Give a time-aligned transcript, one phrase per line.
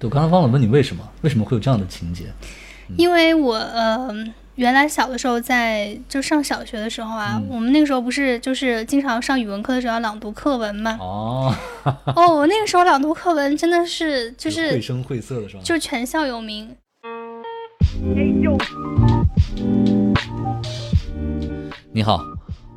[0.00, 2.24] 对，我刚才忘了问你为什么，为什么会有这样的情节？
[2.96, 4.08] 因为我呃，
[4.54, 10.96] 原来小的时候在就上小学的时候啊，我们那个时候不是就是经常上语文课的时候要朗读课文嘛。
[10.98, 11.54] 哦，
[12.16, 15.60] 哦，我那个时候朗读课文真的是就是绘声绘色的是吧？
[15.62, 16.74] 就全校有名。
[21.92, 22.24] 你好，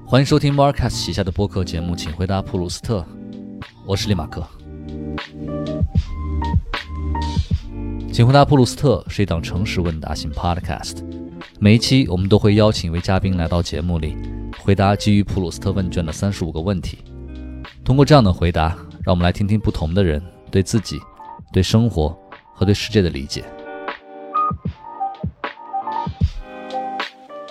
[0.06, 3.06] 欢迎收听 Marcus 旗下的播客节目，请回答普鲁斯特，
[3.88, 4.46] 我是利马克。
[8.14, 11.04] 请回答普鲁斯特是一档诚实问答型 Podcast，
[11.58, 14.16] 每一期我们都会邀请一位嘉宾来到节目里，
[14.60, 17.00] 回答基于普鲁斯特问卷的三十五个问题。
[17.84, 21.00] 通过这样的回答，让我们来听听不同的人对自己、
[21.52, 22.16] 对生活
[22.54, 23.44] 和对世界的理解。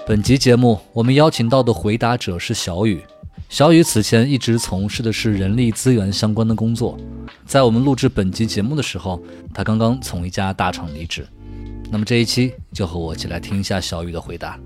[0.07, 3.03] 本集节目我们邀请到的回答者是小雨。
[3.53, 6.99] 小雨此前一直从事的是人力资源相关的工作，
[7.45, 11.27] 在我们录制本集节目的时候，他刚刚从一家大厂离职。
[11.91, 14.59] 那么这一期就和我一起来听一下小雨的回答。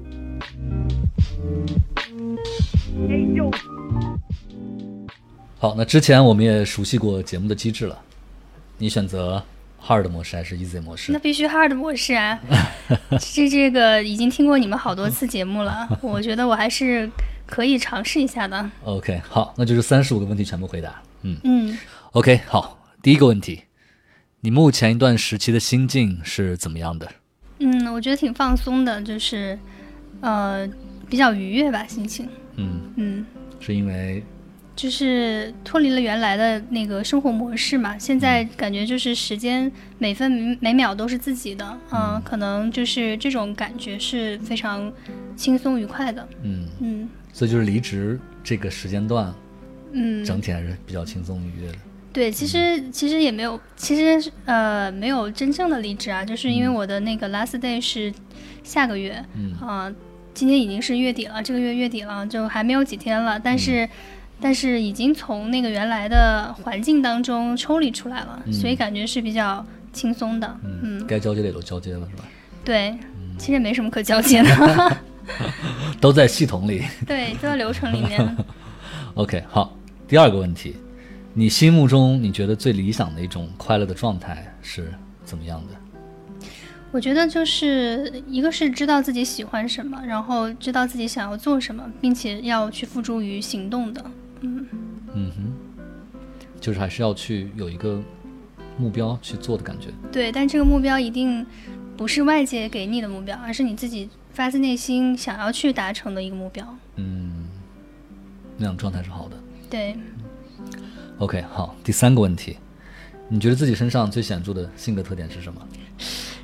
[5.58, 7.98] 好，那之前我们也熟悉过节目的机制了，
[8.78, 9.42] 你选择
[9.84, 11.10] hard 模式还是 easy 模式？
[11.10, 12.38] 那必须 hard 模式啊！
[13.18, 17.10] 这这个已经听过你们好多次节目了，我觉得我还是。
[17.46, 18.70] 可以尝试一下的。
[18.84, 21.00] OK，好，那就是三十五个问题全部回答。
[21.22, 21.78] 嗯嗯。
[22.12, 23.62] OK，好，第一个问题，
[24.40, 27.08] 你目前一段时期的心境是怎么样的？
[27.60, 29.58] 嗯，我觉得挺放松的，就是
[30.20, 30.68] 呃
[31.08, 32.28] 比较愉悦吧，心情。
[32.56, 33.26] 嗯嗯。
[33.60, 34.22] 是因为？
[34.74, 44.92] 就是脱离了原来的那个生活模式嘛，现在感觉就是时间每分每秒都是自己的，嗯，可能就是这种感觉是非常
[45.34, 46.28] 轻松愉快的。
[46.42, 47.08] 嗯嗯。
[47.36, 49.30] 所以就是离职这个时间段，
[49.92, 51.76] 嗯，整体还是比较轻松愉悦的。
[52.10, 58.10] 对，其实其实也没有，其实呃没有真正的离职啊，就是因为我的那个 last day 是
[58.64, 59.92] 下个月，嗯啊，
[60.32, 63.86] 今天已经是月底了，这个月月底了，就还没有几天了，但是
[64.40, 69.62] 但是已经从那个原来的环境当中抽离出来了，所以感觉是比较
[69.92, 70.58] 轻松的。
[70.64, 72.24] 嗯，该交接的也都交接了，是吧？
[72.64, 72.96] 对，
[73.36, 74.96] 其实也没什么可交接的。
[76.00, 78.36] 都在系统里，对，都在流程里面。
[79.14, 79.76] OK，好，
[80.06, 80.76] 第二个问题，
[81.32, 84.92] 你心目中你觉得最理想的一种快乐的状态是
[85.24, 85.74] 怎么样的？
[86.92, 94.04] 我觉得就是一个是知道自己喜欢什么，然后知道自己想要做什么，并且要去付诸于行动的。
[94.40, 94.66] 嗯
[95.14, 95.52] 嗯哼，
[96.60, 98.00] 就是还是要去有一个
[98.78, 99.88] 目标去做的感觉。
[100.12, 101.44] 对，但这个目标一定
[101.96, 104.08] 不是外界给你的目标，而是你自己。
[104.36, 106.62] 发自内心想要去达成的一个目标，
[106.96, 107.48] 嗯，
[108.58, 109.36] 那样状态是好的。
[109.70, 109.96] 对
[111.16, 112.58] ，OK，好，第三个问题，
[113.30, 115.66] 你觉得自己身上最显著的性格特点是什么？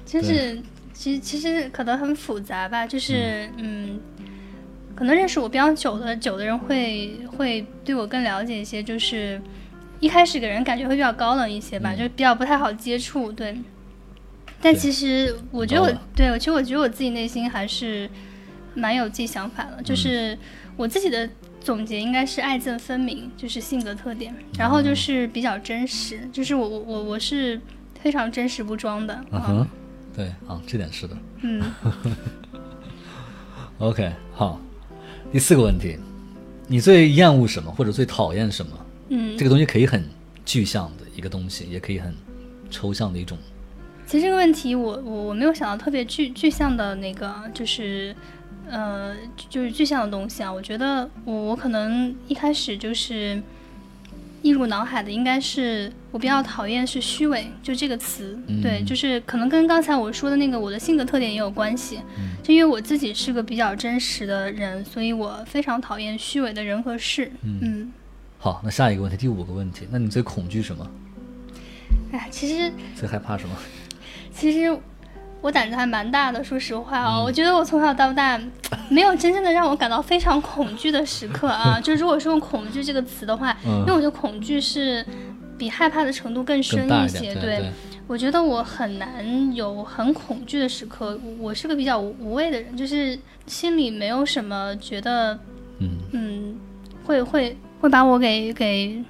[0.06, 0.58] 就是，
[0.94, 4.00] 其实其实可能很复杂吧，就是嗯，
[4.96, 9.38] 可能认识我比较久的久的人会会对我更了解一些，就是
[10.00, 13.54] 一开始给人感觉会比较高冷一些吧，就是比较不太好接触，对。
[14.62, 18.08] 但其实我觉得我对，其实我觉得我自己内心还是
[18.74, 20.38] 蛮有自己想法的，就是
[20.76, 21.28] 我自己的
[21.60, 27.60] 总结应该是爱憎分明，就是性格特点，然后就是比较真实，就是我我我我是
[28.00, 29.24] 非常真实不装的。
[29.32, 29.66] 嗯哼，
[30.14, 31.16] 对啊，这点是的。
[31.40, 31.62] 嗯。
[33.78, 34.60] OK，好，
[35.32, 35.98] 第四个问题，
[36.68, 38.86] 你最厌恶什么或者最讨厌什么？
[39.08, 40.08] 嗯，这个东西可以很
[40.44, 42.14] 具象的一个东西，也可以很
[42.70, 43.36] 抽象的一种。
[44.12, 48.14] 其实这个问题，我我我没有想到特别具具象的那个，就是，
[48.68, 49.16] 呃，
[49.48, 50.52] 就是具象的东西啊。
[50.52, 53.42] 我觉得我我可能一开始就是
[54.42, 58.38] 映入脑海的，应该是我比较讨厌是虚伪，就这个词。
[58.62, 61.98] 对，就是可能跟刚才我说的那个我的性格特点也有关系。
[62.42, 67.32] 就因为我自己是个比较真实的人，所以我非常讨厌虚伪的人和事。
[67.40, 67.90] 嗯。
[68.38, 70.86] 好，那下一个问题，第五个问题，那你最恐惧什么？
[72.12, 73.56] 哎，其实最害怕什么？
[74.34, 74.76] 其实
[75.40, 78.40] 我胆子还蛮大的，说实话啊，我觉得我从小到大
[78.88, 81.80] 没有真正的让我感到非常恐惧的时刻啊。
[81.82, 85.04] 就如果说用恐惧这个词的话，因为我觉得恐惧是
[85.58, 87.34] 比害怕的程度更深一些。
[87.34, 87.70] 对，
[88.06, 91.18] 我觉得我很难有很恐惧的时刻。
[91.38, 95.38] 我是个比较无畏的人，就是心里没有什么觉得，
[95.78, 96.56] 嗯嗯，
[97.04, 99.02] 会会会把我给给。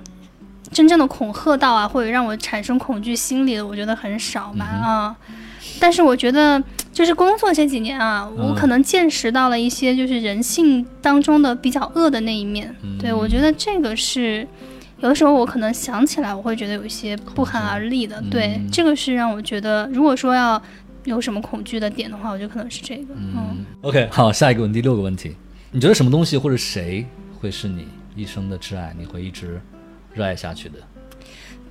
[0.71, 5.17] 真正的恐吓到啊，或者让我产生恐惧心理的，我觉得很少吧啊。
[5.81, 6.63] 但是我觉得，
[6.93, 12.75] 就是工作这几年啊，我可能见识到了一些就是人性当中的比较恶的那一面。
[12.99, 14.47] 对我觉得这个是
[15.01, 18.23] 有的时候我可能想起来，我会觉得有一些不寒而栗的。
[18.31, 20.61] 对，这个是让我觉得，如果说要
[21.05, 23.15] 有什么恐惧的点的话，我觉得可能是这个。
[23.17, 25.35] 嗯，OK，好，下一个问题，第六个问题，
[25.73, 27.05] 你觉得什么东西或者谁
[27.41, 28.95] 会是你一生的挚爱？
[28.97, 29.61] 你会一直
[30.15, 30.79] 热爱下去的？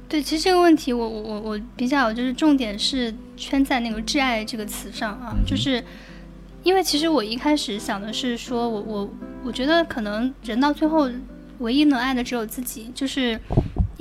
[0.10, 5.82] 对，其实这个问题，我我我我比较就是重点是圈在那个“挚爱”这个词上啊，就是
[6.64, 9.14] 因为其实我一开始想的是说，我我
[9.46, 11.10] 我觉得可能人到最后
[11.60, 13.40] 唯一能爱的只有自己，就是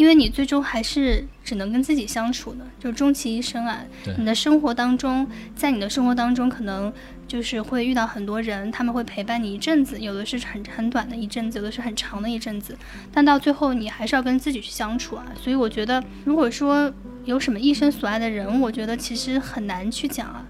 [0.01, 3.85] 因为你最终还是只能跟自己相处的，就终其一生啊，
[4.17, 6.91] 你的生活当中，在你的生活当中可能。
[7.31, 12.77] 就是会遇到很多人，他们会陪伴你一阵子，有的是很很短的一阵子，有的是很长的一阵子，
[13.13, 15.25] 但到最后你还是要跟自己去相处啊。
[15.41, 16.93] 所以我觉得，如果说
[17.25, 20.45] 有什么一生所爱的人，我觉得其实很难去讲啊。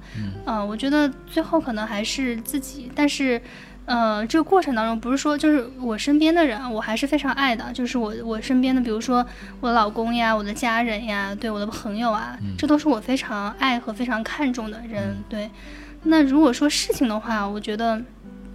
[0.47, 3.38] 嗯，我觉得最后可能还是自己，但是，
[3.86, 9.26] 呃，这个过程当中不是说就是我身边的人，我还是非常爱的，就是我我身边的，比如说
[9.60, 15.50] 我的老公呀，我的家人呀，对我的朋友啊，这都是我非常爱和非常看重的人，对。
[16.04, 18.00] 那如果说事情的话，我觉得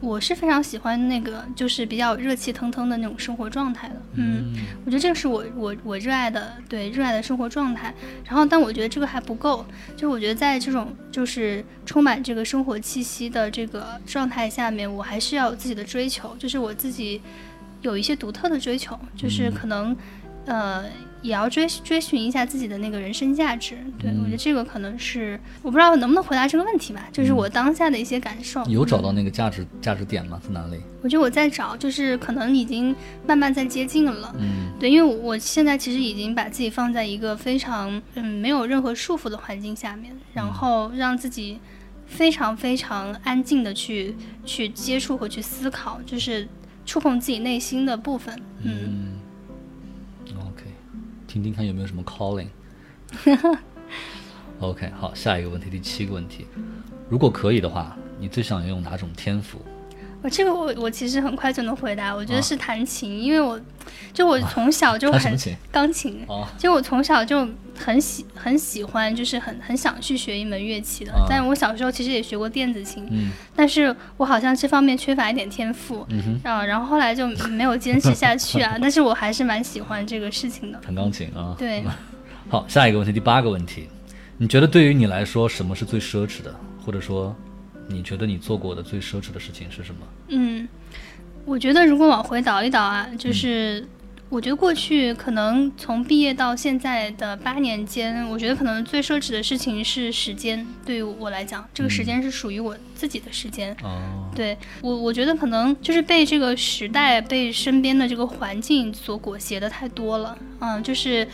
[0.02, 3.96] 我是非常喜欢那个，就是比较热气腾腾的那种生活状态的。
[4.14, 4.54] 嗯，
[4.86, 7.94] 我觉得这个是我我我热爱的，对热爱的生活状态。
[8.24, 9.66] 然后，但我觉得这个还不够，
[9.96, 17.22] 就是我觉得在这种就是充满这个生活气息的这个状态下面，我还是要有自己的追求，就是我自己
[17.82, 19.96] 有一些独特的追求，就是可能
[20.46, 20.86] 呃。
[21.26, 28.64] 也要追追寻一下自己的那个人生价值，对我觉得这个可能是我不知道能不能回答这个问题吧，就是我当下的一些感受。
[28.66, 30.40] 有找到那个价值价值点吗？
[30.44, 30.80] 在哪里？
[31.02, 32.96] 我觉得我在找，就是可能已经
[33.26, 34.36] 慢慢在接近了。
[34.40, 41.60] 嗯，对，因为我现在其实已经把自己放在一个非常嗯没有任何束缚的环境下面，然后让自己
[42.06, 46.48] 非常非常安静的去去接触和去思考，就是
[46.86, 48.40] 触碰自己内心的部分。
[48.64, 49.16] 嗯。
[51.36, 52.48] 听听看有没有什么 calling。
[54.62, 56.48] OK，好，下一个问题，第七个问题，
[57.10, 59.60] 如果可以的话，你最想用哪种天赋？
[60.26, 63.62] 我这个我我其实很快就能回答，我觉得是弹琴，因为我
[64.12, 65.38] 就我从小就很
[65.72, 66.26] 钢琴，
[66.58, 71.14] 就我从小就很喜很喜欢，就是很很想去学一门乐器的。
[71.30, 73.08] 但是我小时候其实也学过电子琴，
[73.56, 76.04] 但是我好像这方面缺乏一点天赋，
[76.42, 78.78] 啊，然后后来就没有坚持下去啊。
[78.82, 81.56] 但是我还是蛮喜欢这个事情的，弹钢琴啊。
[81.56, 81.84] 对，
[82.50, 83.88] 好，下一个问题，第八个问题，
[84.40, 86.52] 你觉得对于你来说，什么是最奢侈的，
[86.84, 87.36] 或者说？
[87.88, 90.02] 你觉得你做过的最奢侈的事情是什么？
[90.30, 90.68] 嗯，
[91.46, 93.88] 我觉得如果往回倒一倒啊，就是
[94.28, 100.66] 我觉得过去可能从毕业到现在的八年间，我觉得可能最奢侈的事情是时间。
[100.84, 103.72] 对于我来讲，这个时间是属于我自己的时间。
[103.84, 110.36] 哦，对我，我觉得可能就是被这个时代、被身边的这个环境所裹挟的太多了。
[110.60, 111.28] 嗯，就是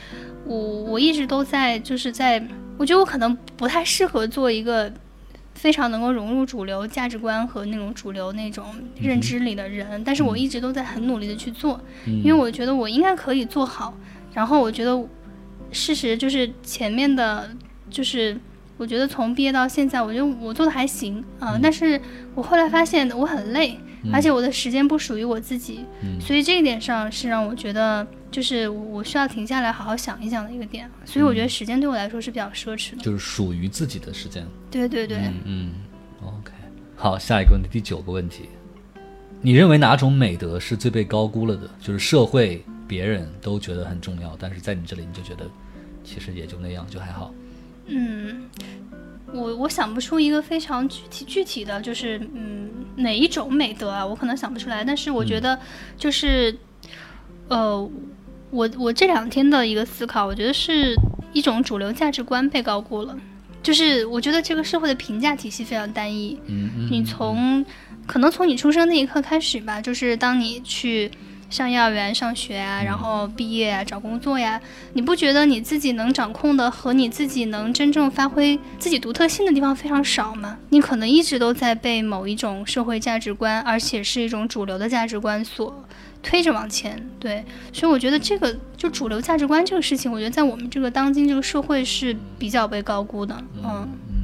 [0.46, 2.46] 我我一直都在，就是在，
[2.78, 4.92] 我觉得我可能不太适合做一个。
[5.62, 8.66] 非常能够融入主流价值观和那种主流那种
[9.00, 13.94] 认知里的人，但是我一直都在很努力的去做，因为我觉得我应该可以做好。
[14.34, 15.08] 然后我觉得，
[15.72, 17.48] 事实就是前面的，
[17.92, 18.36] 就是
[18.82, 21.60] 我觉得从毕业到现在，我觉得我做的还行啊。
[21.62, 22.02] 但是
[22.34, 23.78] 我后来发现我很累，
[24.12, 25.86] 而且我的时间不属于我自己，
[26.20, 28.06] 所以这一点上是让我觉得。
[28.32, 34.48] 就是我需要停下来好好想一想的一个点，所以我觉得时间对我来说是比较奢侈的，就是属于自己的时间。
[34.72, 35.74] 对对对，嗯
[36.24, 36.54] ，OK，
[36.96, 38.48] 好，下一个问题，第九个问题，
[39.42, 41.70] 你认为哪种美德是最被高估了的？
[41.82, 45.46] 就是社会、别人都觉得很重要，但是在你这里你就觉得
[46.02, 47.34] 其实也就那样，就还好。
[47.92, 48.50] 嗯，
[49.34, 55.60] 我我想不出一个非常具体具体的就是嗯哪一种美德啊，我可能想不出来，但是我觉得
[55.98, 56.56] 就是
[57.48, 57.90] 呃。
[58.54, 60.94] 我我这两天的一个思考，我觉得是
[61.32, 63.18] 一种主流价值观被高估了，
[63.64, 66.38] 就是我觉得这个社会的评价体系非常单一。
[66.48, 66.90] 嗯嗯。
[66.92, 67.66] 你从
[68.06, 71.10] 可能从你出生那一刻开始吧，就是当你去
[71.52, 74.60] 上幼儿园上学啊，然后毕业啊，找工作呀，
[74.94, 80.58] 你不觉得你自己能掌控的和你自己能真正发挥自己独特性的地方非常少吗？
[80.70, 85.86] 你可能一直都在被某一种社会价值观，而且是一种主流的价值观所。
[86.24, 87.44] 推着往前，对，
[87.74, 94.22] 所以我觉得这个就主流价值观这个事情，我觉得在我们这个当今这个社会是比较被高估的，嗯嗯。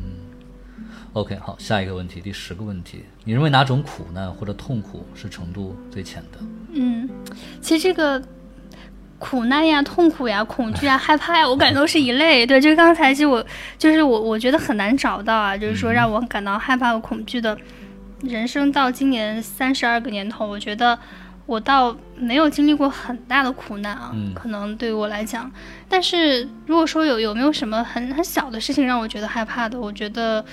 [1.14, 6.38] OK，好，下一个问题，第十个问题，你认为哪种苦难或者痛苦是程度最浅的？
[6.78, 7.10] 嗯，
[7.62, 8.22] 其实这个
[9.20, 12.46] 苦难呀、痛苦呀、恐惧啊、害怕呀，我感觉都是一类。
[12.46, 13.46] 对，就是刚才其实我
[13.78, 17.58] 就是我，我觉得很难找到啊，就是说让我感到害怕和恐惧的
[18.22, 20.98] 人生到今年三十二个年头，我觉得。
[21.48, 25.50] 我倒没有经历过很大的苦难啊，嗯可能对于我来讲。
[25.88, 30.44] 但是如果说有有没有什么很很小的事情让我觉得害怕的，我觉得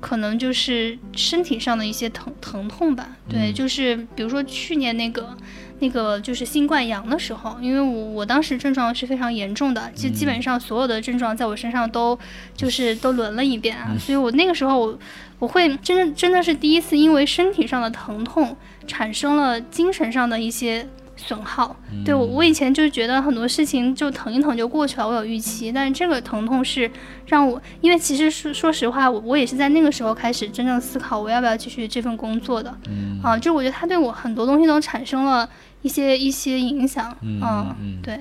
[0.00, 3.16] 可能就是身体上的一些疼疼痛吧。
[3.28, 5.36] 对，嗯就是比如说去年那个。
[5.82, 12.18] 那个就是新冠阳的时候，因为我我当时症状是非常严重的，就基本上所有的症状在我身上都
[12.54, 14.98] 就是都轮了一遍啊，所以我那个时候我
[15.38, 18.54] 我会真的真的是第一次因为身体上的疼痛
[18.86, 20.86] 产生了精神上的一些
[21.26, 21.76] 损耗。
[22.04, 26.90] 对我我以前就觉得很多事情就疼一疼就过去了，我有预期，但是这个疼痛是
[27.26, 32.74] 让我，因为其实说说实话，我我也是在那个时候开始真正思考我要不要继续这份工作的。
[32.88, 35.48] 嗯啊，就我觉得他对我很多东西都产生了
[35.82, 37.14] 一些一些影响。
[37.20, 38.18] 嗯对，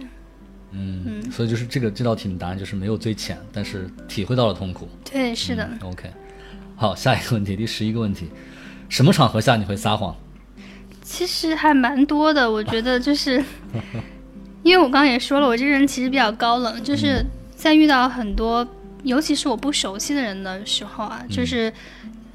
[0.72, 4.88] 嗯，嗯所以就是这个这道题的答案就是没有最浅，但是体会到了痛苦。
[5.10, 5.68] 对，是的。
[5.82, 6.10] 嗯 OK，
[6.75, 8.29] 好，下一个问题，第十一个问题，
[8.89, 10.15] 什么场合下你会撒谎？
[11.09, 13.43] 其实还蛮多的，我觉得就是，
[14.61, 17.25] 因为我刚刚也说了，我这个人其实比较高冷，就是
[17.55, 18.65] 在遇到很多，
[19.01, 21.73] 尤其是我不熟悉的人的时候啊，就是。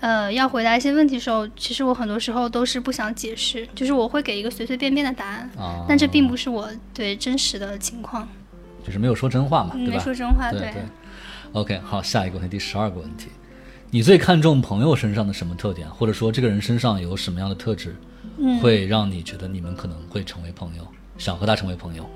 [0.00, 8.28] 呃，要回答一些问题的时候，其实我很多时候都是不想解释，就是我会给一个随随便便的答案，啊，但这并不是我对真实的情况，
[8.84, 9.92] 就是没有说真话嘛，对吧？
[9.92, 10.82] 没说真话，对对。
[11.52, 13.28] OK，好，下一个问题，第十二个问题，
[13.90, 17.96] 你最看重朋友身上的什么特点，或者说这个人身上有什么样的特质，
[18.38, 20.86] 嗯会让你觉得你们可能会成为朋友，
[21.18, 22.08] 想和他成为朋友？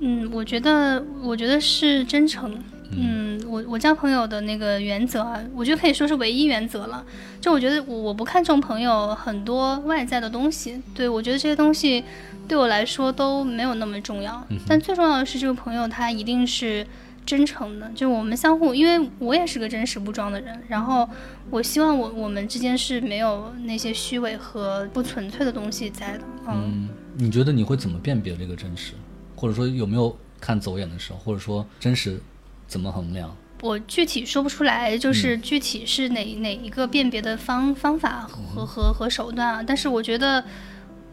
[0.00, 2.62] 嗯，我觉得，我觉得是真诚。
[2.96, 7.04] 嗯，我我交朋友的那个原则啊，我觉得可以说是唯一原则了。
[7.40, 12.04] 就我觉得我我不看重朋友很多外在的东西，对我觉得这些东西
[12.46, 14.46] 对我来说都没有那么重要。
[14.68, 16.86] 但最重要的是这个朋友他一定是
[17.26, 21.08] 真诚的，就我们相互，因为我也是个真实不装的人，然后
[21.50, 26.24] 我希望我我们之间是没有那些虚伪和不纯粹的东西在的。
[26.46, 28.92] 嗯嗯，你觉得你会怎么辨别这个真实，
[29.34, 32.20] 或者说有没有看走眼的时候，或者说真实
[32.66, 33.34] 怎么衡量？
[33.62, 39.62] 我具体说不出来，嗯就是具体是哪、哪一个辨别的方方法和和和手段啊？
[39.62, 40.44] 但是我觉得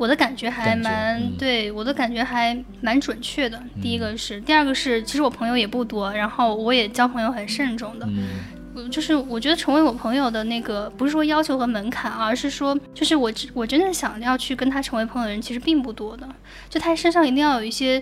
[0.01, 3.61] 我的感觉还蛮嗯对，我的感觉还蛮准确的。
[3.79, 8.07] 第一个是，第二个是，其实我朋友也不多，然后我也交朋友很慎重的。
[8.07, 8.29] 嗯
[8.73, 16.27] 我就是我觉得成为我朋友的那个，不是说要求和门槛，而是说，就是我我真的想要去跟他成为朋友的人，其实并不多的。
[16.69, 18.01] 就他身上一定要有一些，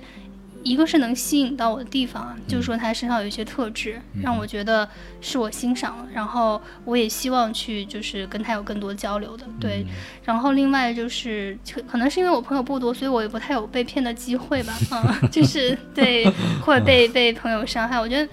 [0.64, 4.88] 一个是能吸引到我的地方，就是说他身上有一些特质，让我觉得
[5.22, 9.46] 是我欣赏，然后我也希望去就是跟他有更多交流的。
[9.60, 9.86] 对，
[10.24, 16.26] 然后另外就是可可能是因为我朋友不多，所以我也不太有被骗的机会吧，嗯， 就是对，
[16.62, 18.00] 或者被被朋友伤害。
[18.00, 18.30] 我觉得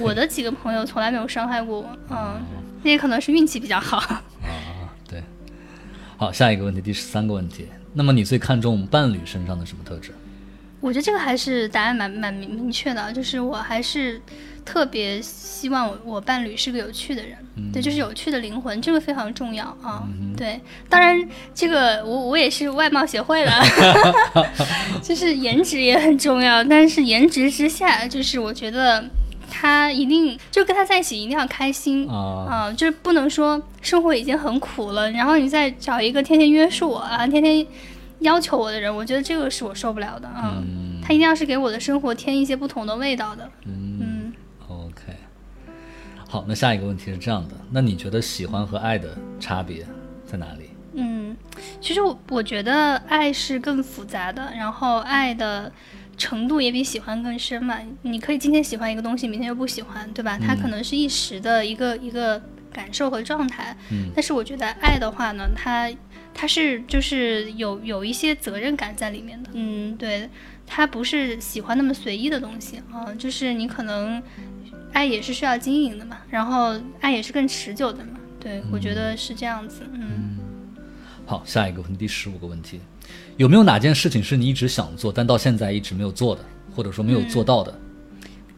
[0.00, 2.40] 我的几个朋友从来没有伤害过我，嗯，
[2.82, 3.98] 那也可能是运气比较好。
[3.98, 4.22] 啊，
[5.08, 5.22] 对。
[6.16, 10.12] 好，下一个问题，第十三个问题，那么你最看重伴侣身上的什么特质？
[10.84, 14.20] 我觉得这个还是答案蛮蛮明明确的，就是我还是
[14.66, 17.38] 特别希望我我伴侣是个有趣的人，
[17.72, 20.06] 对，就是有趣的灵魂，这个非常重要啊。
[20.36, 20.60] 对，
[20.90, 23.52] 当然这个我我也是外貌协会了，
[25.02, 29.02] 就是颜值也很重要，但是颜值之下，就是我觉得
[29.50, 32.06] 他一定就跟他在一起一定要开心。
[32.10, 37.66] 啊，啊、就是不能说生活已经很苦了，然后你再找一个天天约束我啊，天天
[38.20, 40.54] 要求我的人，我觉得这个是我受不了的啊。
[40.56, 40.73] 嗯
[41.04, 43.50] 他一定要是给我的生活添一些不同的味道的。
[43.66, 44.32] 嗯嗯
[44.66, 45.02] ，，OK。
[46.26, 49.86] 好，那下一个问题是这样的，那你觉得喜欢和爱的差别
[50.26, 50.70] 在哪里？
[50.94, 51.36] 嗯，
[51.80, 55.70] 其实我我觉得爱是更复杂的，然后爱的
[56.16, 57.78] 程度也比喜欢更深嘛。
[58.02, 60.38] 你可以今天喜欢一个东西，明天又不喜欢，对吧？
[60.38, 62.40] 它可能是一时的一个一个
[62.72, 63.76] 感受和状态。
[63.92, 65.90] 嗯但是我觉得爱的话呢，它
[66.32, 69.50] 它是就是有有一些责任感在里面的。
[69.52, 70.28] 嗯，对，
[70.66, 74.22] 它不是喜欢那么随意的东西啊、就是你可能
[74.92, 78.12] 爱也是需要经营的嘛，然后爱也是更持久的嘛。
[78.40, 79.80] 对，我觉得是这样子。
[79.92, 80.38] 嗯
[81.26, 82.80] 好，下一个问题，第十五个问题，
[83.38, 86.44] 有没有哪件事情是你一直想做，但到现在一直没有做的，
[86.76, 87.80] 或者说没有做到的？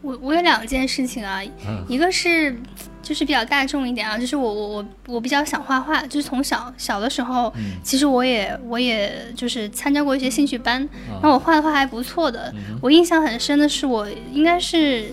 [0.01, 2.59] 我我有两件事情啊，嗯一个是
[3.07, 12.53] 就是比较大众一点啊，就是我我我我比较想画画，就是从小小的时候，其实我也我也就是参加过一些兴趣班，然后我画的画还不错的。
[12.81, 15.05] 我印象很深的是，我应该是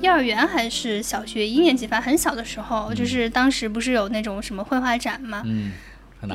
[0.00, 5.72] 幼儿园还是小学一年级，反正很小的时候，就是当时不是有那种什么绘画展嘛，嗯，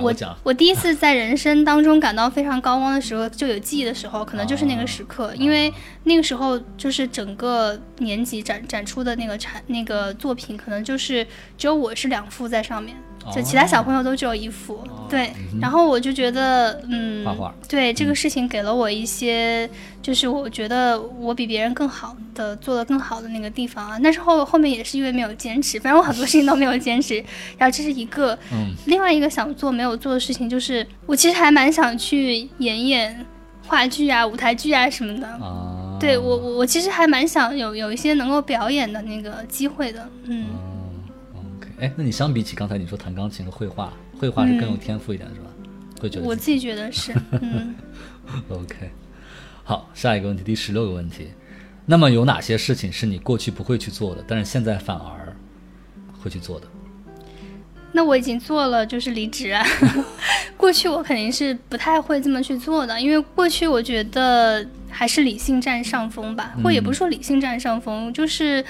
[0.02, 0.14] 我。
[0.44, 11.26] 我第一次在人生当中感到非常高光的时候，就有记忆的时候，可能就是那个时刻，因为那个时候就是整个年级展展出的那个产那个作品，可能就是
[11.58, 12.96] 只有我是两幅在上面，
[13.34, 14.80] 就其他小朋友都只有一幅。
[15.10, 19.68] 对，然后我就觉得，嗯，画画，对这个事情给了我一些，
[20.04, 24.00] 就是我觉得我比别人更好的做的更好的那个地方啊。
[24.04, 27.16] 但是后后面也是因为没有坚持，反正我很多事情都没有坚持。
[27.58, 33.26] 然后这是一个，嗯，另外一个想做没有做的事情，就是我其实还蛮想去演演
[33.66, 35.28] 话剧啊、舞台剧啊什么的。
[35.28, 35.98] 啊。
[36.00, 40.46] 对我我我其实还蛮想有有一些能够表演的那个机会的，嗯。
[41.80, 45.48] 哎，那你相比起刚才你说弹钢琴和绘画，绘画是更有天赋一点是吧？
[46.02, 47.76] 会觉得我自己觉得是，嗯。
[48.50, 48.92] OK，
[49.64, 51.30] 好，下一个问题，第十六个问题，
[51.86, 55.36] 那么有哪些事情是你过去不会去做的，但是现在反而
[56.22, 56.68] 会去做的？
[57.92, 59.66] 那我已经做了，就是离职啊。
[60.56, 68.64] 过去我肯定是不太会这么去做的，因为过去我觉得还是理性占上风吧，或也不是说理性占上风，就是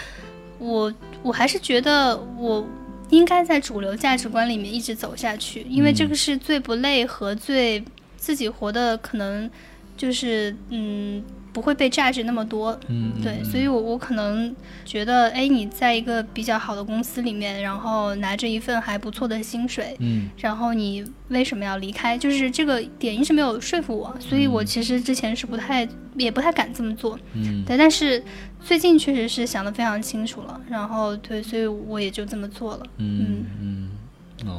[0.58, 2.66] 我我还是觉得我
[3.10, 7.84] 应该在主流价值观里面一直走下去，因为这个是最不累和最
[8.18, 9.50] 自己活的可能
[9.98, 11.24] 就是嗯。
[11.52, 22.18] 不会被榨取那么多，嗯，对，所以我我可能觉得，哎，你在一个比较好的公司里面，然后拿着一份还不错的薪水，嗯，然后你为什么要离开？
[22.18, 28.24] 就是这个点一直没有说服我，所以我其实之前是不太也不太敢这么做，嗯，对，但是
[28.64, 33.90] 最近确实是想的非常清楚了，然后对，所以我也就这么做了，嗯嗯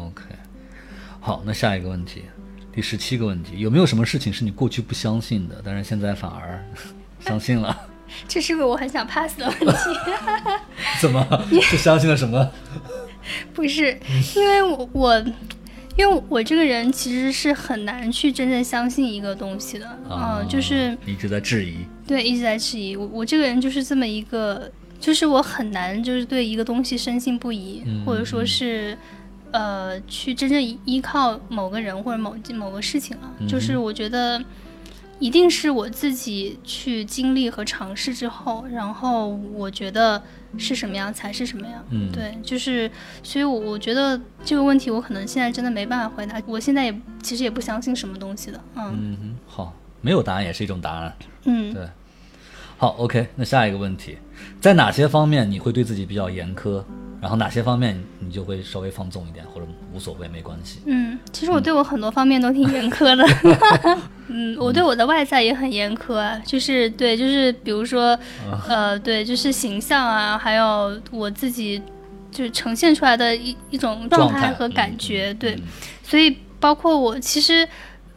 [0.07, 0.25] ，OK，
[1.21, 2.25] 好，那下一个问题。
[2.73, 6.65] 第十七个问题，有没有什么事情是你过去不相信的，但是现在反而
[7.21, 7.77] 相信了？
[8.27, 9.75] 这是个我很想 pass 的问题。
[11.01, 11.27] 怎么？
[11.63, 12.51] 是相信了什么？
[13.55, 13.99] 不是，
[14.37, 15.19] 因为我我，
[15.97, 21.79] 因为我这个人其实是很难去真正相信一个东西的啊，就是一直在质疑。
[22.07, 22.97] 对，一直在质疑。
[22.97, 28.97] 我我这个人就是这么一个，就是我很难就是对一个东西深信不疑，或者说是。
[29.53, 34.43] 呃，去真正依靠某个人或者某某个事情啊，就是我觉得
[35.19, 40.23] 一定是我自己去经历和尝试之后，然后我觉得
[40.57, 41.85] 是什么样才是什么样。
[41.91, 42.91] 嗯，对，就是，
[43.23, 46.41] 所以，我我觉得这个问题我可能现在真的没办法回答。
[46.47, 48.61] 我现在也其实也不相信什么东西的。
[48.77, 51.17] 嗯嗯，好，没有答案也是一种答案。
[51.45, 51.87] 嗯，对。
[52.79, 54.17] 好，OK，那下一个问题，
[54.59, 56.83] 在哪些方面你会对自己比较严苛？
[57.21, 60.81] 然后哪些方面你就会稍微放纵一点，或者无所谓没关系？
[60.87, 63.25] 嗯，其实我对我很多方面都挺严苛的。
[64.29, 68.19] 嗯，我对我的外在也很严苛啊，就是对，就是比如说，
[68.69, 71.83] 呃，对，就是形象啊，还有我自己
[72.31, 75.59] 就是呈现出来的一一种状态和感觉，对，
[76.03, 77.69] 所以包括我其实。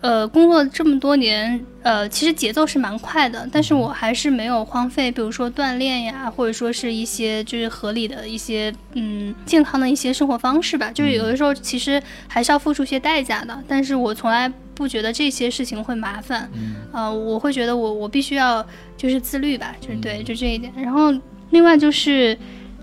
[0.03, 10.91] 呃，工作这么多年，呃，其实节奏是蛮快的，但是我还是没有荒废，比如说锻炼呀，或者说是一些就是合理的一些嗯健康的一些生活方式吧。
[10.93, 16.49] 就是有的时候其实还是要付出一些代价的，但是我从来不觉得这些事情会麻烦。
[16.53, 18.61] 嗯，呃，我会觉得我我必须要
[18.97, 20.69] 就是自律吧，就是对，就这一点。
[20.75, 21.13] 然后
[21.51, 22.37] 另外就是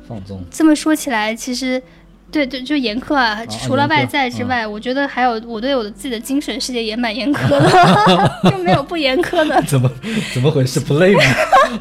[0.09, 0.43] 放纵。
[0.51, 1.83] 这么说起来，其实。
[2.33, 3.45] 对对，就严苛啊！
[3.47, 9.61] 除了外在之外，我觉得还有我对我的自己的精神世界也蛮严苛的， 就没有不严苛的。
[9.67, 9.91] 怎么
[10.33, 10.79] 怎么回事？
[10.79, 11.23] 不累吗？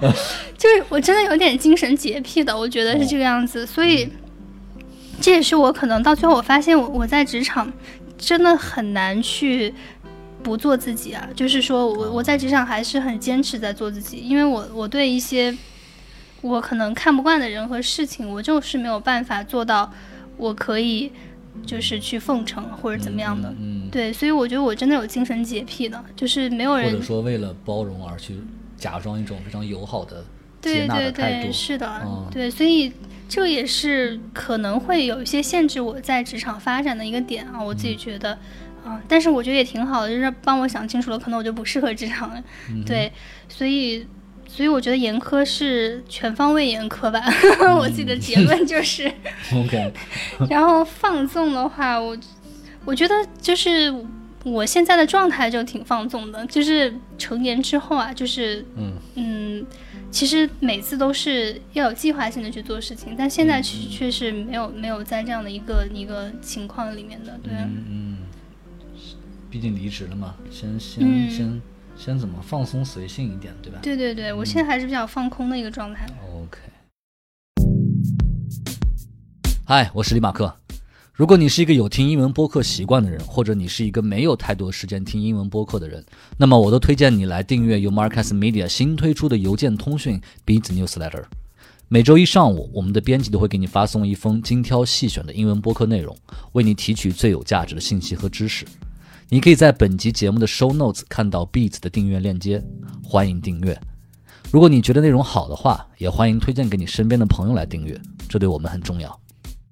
[0.57, 3.63] 就是我真的有点精神洁癖的，我觉得是这个样子。
[3.63, 4.09] 所以
[5.21, 7.71] 这也是我可能到最后我发现，我我在职场
[8.17, 9.71] 真的很难去
[10.41, 11.29] 不做自己啊。
[11.35, 15.55] 就是说我我在职场还是很坚持在做自己，因为我我对一些
[16.41, 19.93] 我可能看不惯的人和事情，我就是没有办法做到。
[20.39, 21.12] 我可以，
[21.65, 28.39] 就是去奉承或者怎么样的，嗯，对，所以我觉得我真的有精神洁癖的，就是没有人或者说为了包容而去
[28.78, 30.23] 假装一种非常友好的
[30.62, 32.91] 接纳的态度，是的，对，所以
[33.28, 38.32] 这也是可能会有一些限制我在职场发展的一个点啊，我自己觉得，
[38.86, 42.43] 啊，但是我觉得也挺好的，就是帮我想清楚了，可能我就不适合职场了，
[42.86, 43.12] 对，
[43.49, 44.08] 所以。
[44.51, 47.21] 所以我觉得严苛是全方位严苛吧，
[47.77, 49.09] 我自己的结论就是。
[49.55, 49.93] OK。
[50.49, 52.17] 然后放纵的话，我
[52.83, 53.93] 我觉得就是
[54.43, 59.65] 我现在的状态就挺放纵的，就是成年之后啊，就是嗯嗯，
[60.09, 67.53] 其实每次都是要有计划性的去做事情，但现在却却是没有没有在这样的一个一个情况里面的，对。
[67.53, 68.17] 嗯嗯。
[69.51, 71.62] 毕竟离职了嘛，先先先。
[71.99, 73.79] 先怎么放松随性一点，对吧？
[73.83, 76.07] 对对对，我现在还是比较放空的一个状态。
[76.33, 76.57] OK。
[79.65, 80.55] 嗨，我是李马克。
[81.12, 86.01] 如果你是一个有听英文播客习惯的人，或者你是一个没有太多时间听英文播客的人，
[86.38, 91.25] 那么我都推荐你来订阅由 Marcus Media 新推出的邮件通讯 Beats Newsletter。
[91.89, 96.15] 每周一上午，我们的编辑都会给你发送一封精挑细选的英文播客内容，
[96.53, 98.65] 为你提取最有价值的信息和知识。
[99.31, 102.63] 你可以在本集节目的 show notes 看到 Beats 的订阅链接，
[103.03, 103.79] 欢迎订阅。
[104.49, 109.21] 如果你觉得内容好的话，也欢迎推荐给你身边的朋友来订阅，这对我们很重要。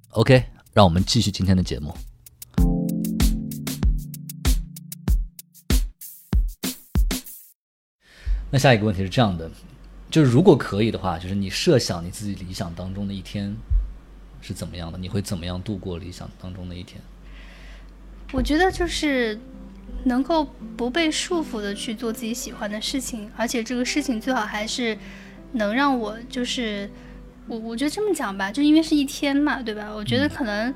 [0.09, 0.43] OK，
[0.73, 1.91] 让我们继续今天的节目。
[8.51, 9.49] 那下一个问题是这样的，
[10.11, 13.51] 就是如果可以的话，就是你设想你自己理想当中的一天
[14.39, 17.01] 是怎么样的，你会怎么样度过理想当中的一天？
[18.31, 19.39] 我觉得就是
[20.03, 24.97] 能够不被束缚的去做自己喜欢的事情，而且这个事情最好还是
[25.53, 26.89] 能让我就是
[27.47, 29.89] 我我觉得这么讲吧，就因为是一天嘛，对吧？
[29.93, 30.73] 我觉得可能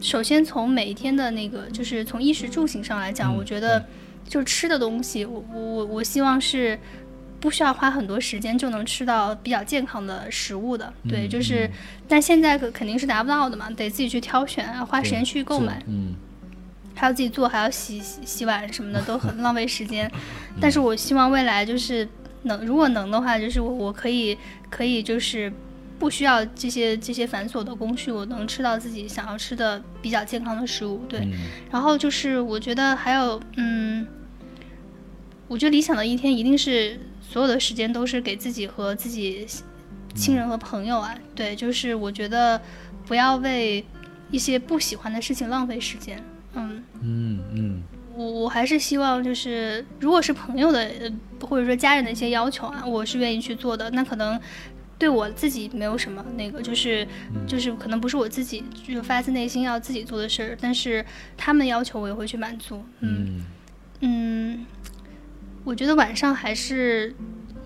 [0.00, 3.84] 首先从每一天的那个就是从衣食住行上来讲，嗯我觉得
[4.26, 6.78] 就吃的东西，我我我我希望是。
[7.40, 11.70] 不需要花很多时间就能吃到比较健康的食物的，对，嗯就是，
[12.08, 15.80] 但现在可肯定是达不到的嘛，得自己去挑选，啊花时间去购买。
[15.86, 16.16] 嗯
[16.98, 20.10] 还要自己做，还要洗洗洗碗什么的，都很 浪费时间。
[20.60, 22.06] 但是我希望未来就是
[22.42, 24.36] 能，如果能的话，就是我我可以
[24.68, 25.52] 可以就是
[25.98, 31.04] 不需要这些这些繁琐的工序，我能吃到自己想要吃的比较健康的食物。
[31.08, 31.32] 对，嗯
[31.70, 34.04] 然后就是我觉得还有嗯，
[35.46, 39.46] 我觉得理想的一天一定是所有的时间都是给自己和自己
[40.14, 41.14] 亲人和朋友啊。
[41.34, 42.60] 对，就是我觉得
[43.06, 43.84] 不要为
[44.32, 46.20] 一些不喜欢的事情浪费时间。
[46.58, 46.84] 嗯。
[47.02, 47.82] 嗯嗯
[48.14, 51.12] 我我还是希望就是，如果是朋友的呃
[51.46, 53.88] 或者说家人的一些要求啊，我是愿意去做的。
[53.90, 54.40] 那可能
[54.98, 57.06] 对我自己没有什么那个，就是
[57.46, 61.04] 就是可能不是我自己就发自内心要自己做的事儿，但是
[61.36, 62.82] 他们要求我也会去满足。
[62.98, 63.44] 嗯嗯
[64.00, 64.66] 嗯，
[65.62, 67.14] 我觉得晚上还是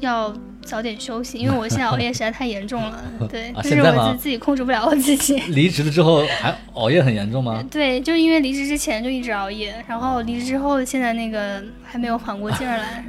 [0.02, 3.02] 要早点休息，因为我现在熬夜实在太严重了。
[3.30, 5.38] 对，啊但是我自自己控制不了我自己。
[5.48, 7.64] 离职了之后还熬夜很严重吗？
[7.70, 13.04] 对，就因为离职之前就一直熬夜，然后离职之后现在那个还没有缓过劲儿来。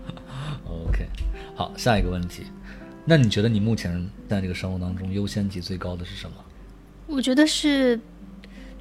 [0.88, 1.06] OK，
[1.54, 2.44] 好，下一个问题，
[3.04, 6.36] 那你觉得你目前在这个生活当中优先级最高的是什么？
[7.06, 8.00] 我觉得是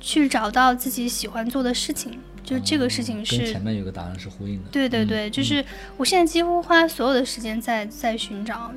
[0.03, 4.69] 去找到自己喜欢做的事情，就这个事情跟是前面有个答案是呼应的。
[4.69, 5.63] 对对对，就是
[5.95, 8.69] 我现在几乎花所有的时间在在寻找，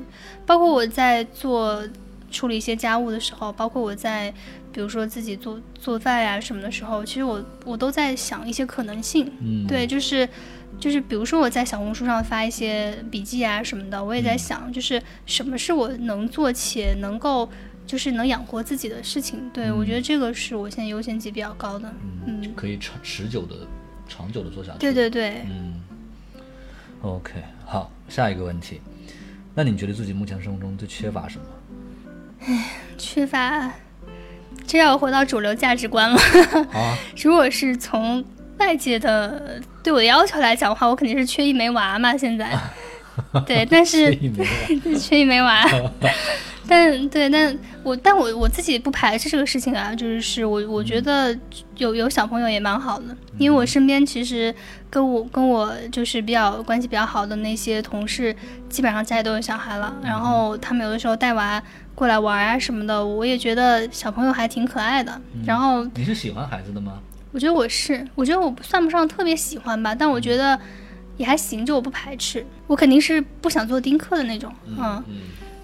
[0.45, 1.85] 包括我在做
[2.31, 4.33] 处理一些家务的时候，包括我在
[4.71, 9.29] 比如说自己做做饭呀、什么的时候，其实我我都在想一些可能性。
[9.41, 10.27] 嗯，对，就是
[10.79, 17.49] 就是比如说我在小红书上发一些笔记啊什么的，我也在想，就是什么是我能做且能够
[17.87, 19.49] 就是能养活自己的事情。
[19.51, 21.91] 对、我觉得这个是我现在优先级比较高的。
[22.27, 23.55] 嗯，嗯，可以长持久的、
[24.07, 24.77] 长久的做下去。
[24.79, 25.81] 对对对，嗯
[27.01, 27.31] ，OK，
[27.65, 28.81] 好，下一个问题，
[29.55, 31.45] 那你觉得自己目前生活中最缺乏什么？
[32.97, 33.71] 缺乏，
[34.67, 36.17] 这要回到主流价值观了。
[36.69, 38.23] 好啊，如果是从
[38.59, 42.15] 外界的对我的要求来讲的话，我肯定是缺一枚娃嘛。
[42.17, 42.57] 现在，
[43.45, 44.15] 对，但是
[44.99, 45.65] 缺一枚娃。
[46.67, 51.37] 但对，但我但我我自己不排斥这个事情啊，就是是我我觉得
[51.77, 54.53] 有有小朋友也蛮好的，因为我身边其实
[54.89, 58.35] 跟我跟我就是比较关系比较好的那些同事，
[58.67, 61.61] 基本上家里都有小孩了，然后他们有的时候带娃
[61.95, 65.21] 过来玩啊什么的，我也觉得小朋友还挺可爱的。
[65.45, 66.99] 然后你是喜欢孩子的吗？
[67.31, 70.59] 我觉得我是，我觉得我算不上特别喜欢吧，但我觉得
[71.17, 72.45] 也还行，就我不排斥。
[72.65, 75.03] 我肯定是不想做丁克的那种，嗯。
[75.07, 75.15] 嗯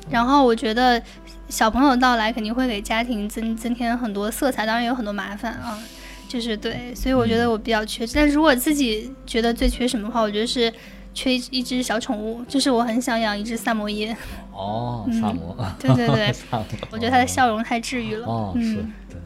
[0.09, 1.01] 然后我觉得
[1.49, 5.79] 小朋友到来肯定会给家庭增增添很多色彩，当然也有很多麻烦啊。
[6.27, 8.07] 就是对，所以我觉得我比较缺。
[8.07, 10.73] 但是如果自己觉得最缺什么的话，我觉得是
[11.13, 14.17] 缺一一只小宠物，就是我很想养一只萨摩耶。
[14.51, 18.25] 哦，萨摩，对对对萨摩， 我觉得它的笑容太治愈了。
[18.25, 19.17] 哦，是嗯，对。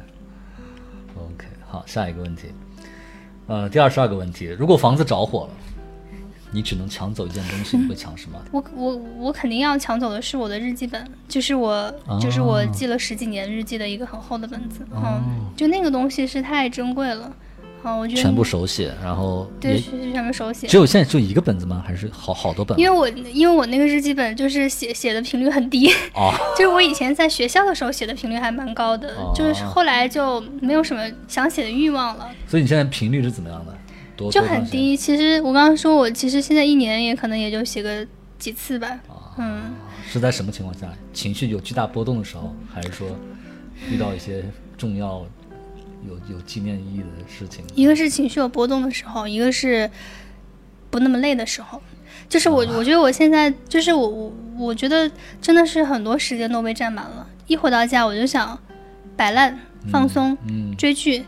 [1.16, 2.48] OK，好，下一个问题，
[3.48, 5.50] 呃，第二十二个问题，如果房子着火了，
[6.52, 8.40] 你只能抢走一件东西，你会抢什么？
[8.52, 17.32] 我我我肯定要抢走的是我的日记本，就是我、就是我记了十几年日记的一个很厚的本子，哦嗯，就那个东西是太珍贵了，
[17.84, 20.78] 啊，我觉得全部手写，然后对，也是上面手写只。
[20.78, 21.84] 有现在就一个本子吗？
[21.86, 22.80] 还是好好多本？
[22.80, 33.74] 因为我因为我那个日记本就是写写的频率很低，哦， 就是我以前在学校的时候写的频率还蛮高的，哦就是后来就没有什么想写的欲望了，所以你现在频率是怎么样的？
[34.18, 34.98] 多就很低。
[34.98, 38.06] 其实我刚刚说我其实现在一年也可能也就写个
[38.38, 39.00] 几次吧，
[39.38, 39.74] 嗯。
[40.10, 40.88] 是在什么情况下？
[41.14, 43.08] 情绪有巨大波动的时候，还是说
[43.92, 44.44] 遇到一些
[44.78, 45.26] 重要、
[46.08, 47.64] 有有纪念意义的事情？
[47.76, 49.90] 一个是情绪有波动的时候，一个是
[50.90, 51.82] 不那么累的时候。
[52.30, 55.10] 就是我，我觉得我现在就是我，我我觉得
[55.42, 57.28] 真的是很多时间都被占满了。
[57.48, 58.58] 一回到家我就想
[59.16, 59.58] 摆烂、
[59.92, 61.24] 放松、嗯追剧，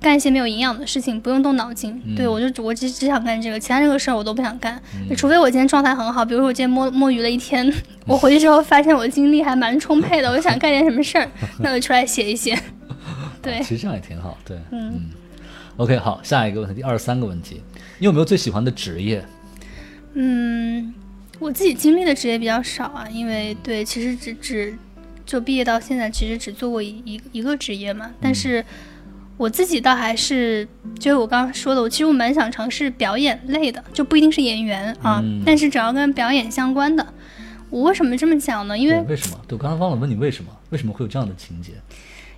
[0.00, 2.00] 干一些没有营养的事情，不用动脑筋。
[2.04, 4.80] 嗯对我就我只只想干这个，其他这个事儿我都不想干。
[5.16, 7.72] 除非我今天状态很好，比如说我今天摸摸鱼了一天，
[8.06, 11.28] 我回去之后发现我精力还蛮充沛的，我就想干点什么事儿，
[11.60, 12.58] 那我就出来写一写。
[13.42, 15.10] 对其，实这样也挺好，对，嗯
[15.76, 17.62] OK，好，下一个问题，第二十三个问题，
[17.98, 19.24] 你有没有最喜欢的职业？
[20.14, 20.92] 嗯，
[21.38, 24.76] 我自己经历的职业比较少啊，因为对，其实只只
[25.24, 28.10] 就毕业到现在，其实只做过一一一个职业嘛。
[28.20, 28.64] 但是
[29.38, 37.06] 我自己倒还是，就是我刚刚说的，我其实我蛮想尝试表演类的，就不一定是演员啊，嗯但是只要跟表演相关的。
[37.70, 38.76] 我为什么这么讲呢？
[38.76, 39.38] 因为为什么？
[39.46, 41.72] 对，我刚才忘了问你为什么，为什么会有这样的情节？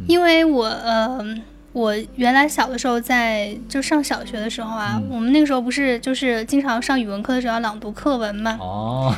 [0.06, 1.24] 因为我呃，
[1.72, 8.58] 我原来小的时候在就上小学的时候啊，嗯我们那个时候不是就是经常上语文课的时候要朗读课文嘛。
[8.60, 9.14] 哦，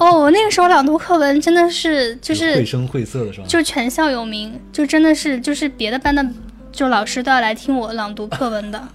[0.00, 3.46] 哦，我那个时候朗读课文真的是就是绘声绘色的是吧？
[3.46, 6.26] 就全校有名，就真的是就是别的班的
[6.74, 8.88] 就老师都要来听我朗读课文的，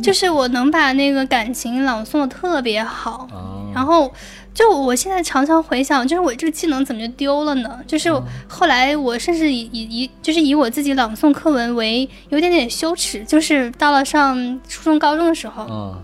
[0.00, 3.28] 就是我能把那个感情朗诵的特别好。
[3.32, 4.10] 啊，然后，
[4.54, 7.80] 就我现在常常回想，就是我这个技能怎么就丢了呢？
[7.84, 8.10] 就是
[8.46, 15.98] 后来我甚至以以以就是以我自己朗诵课文为有点点羞耻，就是到了上初中高中的时候，啊，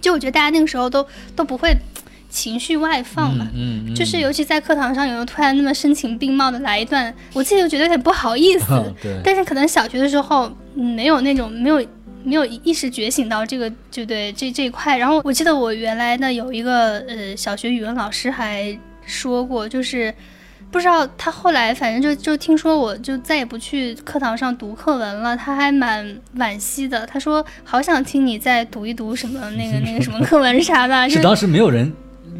[0.00, 1.74] 就我觉得大家那个时候都都不会
[2.36, 3.48] 情绪外放嘛。
[3.54, 8.66] 嗯嗯，就是尤其在课堂上，有人突然那么声情并茂的来一段，我自己就觉得有点不好意思。
[8.70, 11.82] 嗯对，但是可能小学的时候，嗯没有那种没有
[12.22, 14.98] 没有意识觉醒到这个，就对这这一块。
[14.98, 20.12] 然后我记得我原来呢有一个呃小学语文老师还说过，就是
[20.70, 26.04] 不知道他后来反正就就听说我就再也不去课堂上读课文了，他还蛮
[26.36, 27.06] 惋惜的。
[27.06, 31.90] 他说好想听你再读一读什么那个那个什么课文啥的， 就是当时没有人，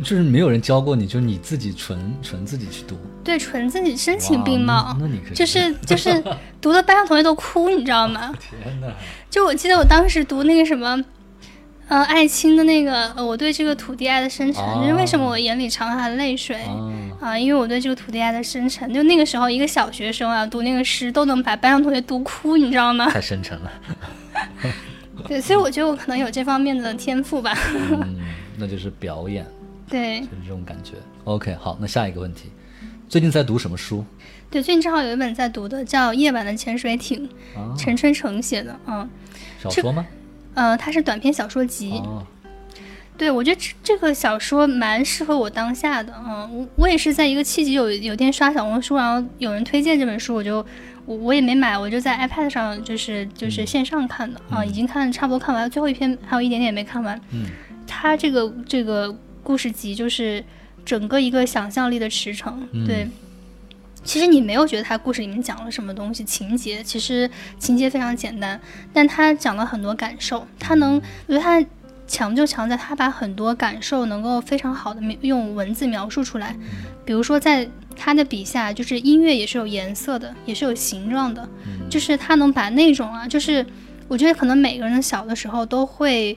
[0.03, 4.97] 就是没有人教过你，就是你自己纯纯自己去读，对纯自己声情并茂。
[4.99, 6.23] 那那你可就是就是
[6.61, 8.33] 读的班上同学都哭，你知道吗？
[8.39, 8.89] 天哪，
[9.31, 11.03] 就我记得我当时读那个什么，
[11.89, 18.93] 呃，艾青的那个，呃，我对这个土地爱的深沉，哦就是为什么我眼里常含泪水啊、啊，因为我对这个土地爱的深沉。
[18.93, 23.09] 就那个时候，一个小学生啊，读那个诗都能把班上同学读哭，你知道吗？
[23.11, 23.71] 太深沉了，
[25.29, 27.57] 对，所以我觉得我可能有这方面的天赋吧。
[27.81, 28.17] 嗯，
[28.59, 29.47] 那就是表演，
[29.89, 30.95] 对就是这种感觉。
[31.25, 32.51] OK，好，那下一个问题，
[33.09, 34.05] 最近在读什么书
[34.51, 37.75] 对，最近正好有一本在读的，叫《夜晚的潜水艇》，啊？
[37.77, 39.09] 陈春成写的，嗯，
[39.59, 40.07] 小说吗？
[40.55, 41.93] 呃，它是短篇小说集。
[42.05, 42.25] 哦，
[43.19, 50.65] 对，我觉得这这个小说蛮适合我当下的，嗯，我我也是在一个契机有有天刷小红书，然后有人推荐这本书，我就
[51.05, 57.21] 我我也没买，我就在 iPad 上就是就是线上看的啊，已经看差不多看完，最后一篇还有一点点没看完。
[57.33, 57.47] 嗯，
[57.87, 59.15] 他这个这个
[59.47, 60.43] 故事集就是
[60.85, 63.09] 整个一个想象力的驰骋，嗯对。
[64.03, 68.61] 其实你没有觉得他故事里面讲了什么东西，情节其实情节非常简单，
[68.93, 71.65] 但他讲了很多感受，他能，我觉得他
[72.09, 76.57] 强就强在他把很多感受能够非常好的用文字描述出来，
[77.05, 81.49] 比如说在他的笔下，就是音乐也是有颜色的，也是有形状的，
[81.89, 83.65] 就是他能把那种啊，就是
[84.09, 86.37] 我觉得可能每个人小的时候都会。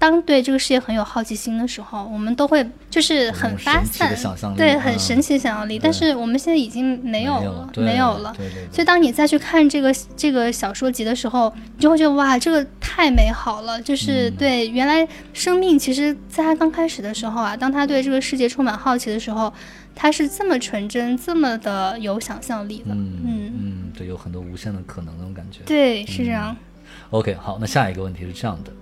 [0.00, 4.10] 当对这个世界很有好奇心的时候，我们都会就是很发散
[4.56, 5.78] 对，嗯很神奇的想象力。
[5.78, 8.34] 但是我们现在已经没有了，没有了。
[8.72, 13.78] 所以当你再去看这个这个小说集的时候，你就会觉得哇，这个太美好了。
[13.82, 19.52] 就是、嗯对，原来生命其实在他刚开始的时候啊，当他对这个世界充满好奇的时候，
[19.94, 22.94] 他是这么纯真，这么的有想象力的。
[22.94, 25.60] 嗯嗯嗯，对，有很多无限的可能那种感觉。
[25.66, 26.56] 对，是这样。
[27.10, 28.72] OK，好，那下一个问题是这样的，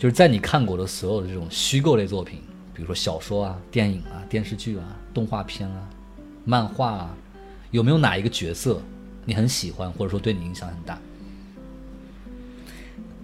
[0.00, 2.38] 就是在你看过的所有的这种虚构类作品，
[2.72, 5.90] 比如说小说啊、电影啊、电视剧啊、动画片啊、
[6.42, 7.14] 漫画啊，
[7.70, 8.80] 有没有哪一个角色
[9.26, 10.98] 你很喜欢，或者说对你影响很大？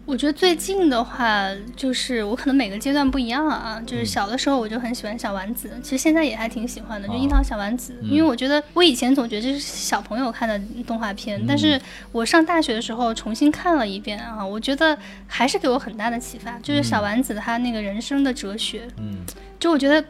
[0.07, 3.83] 我觉得最近的话，就是我可能每个阶段不一样啊。
[3.85, 7.93] 就是小的时候我就很喜欢小丸子，其实现在也还挺喜欢的，就哦樱桃小丸子。
[8.03, 11.79] 嗯因为我觉得我以前总觉得这是小朋友看的动画片，但是
[12.13, 16.57] 我上大学的时候重新看了一遍啊，我觉得还是给我很大的启发。
[16.63, 19.17] 就是小丸子他那个人生的哲学，嗯
[19.59, 20.03] 就我觉得。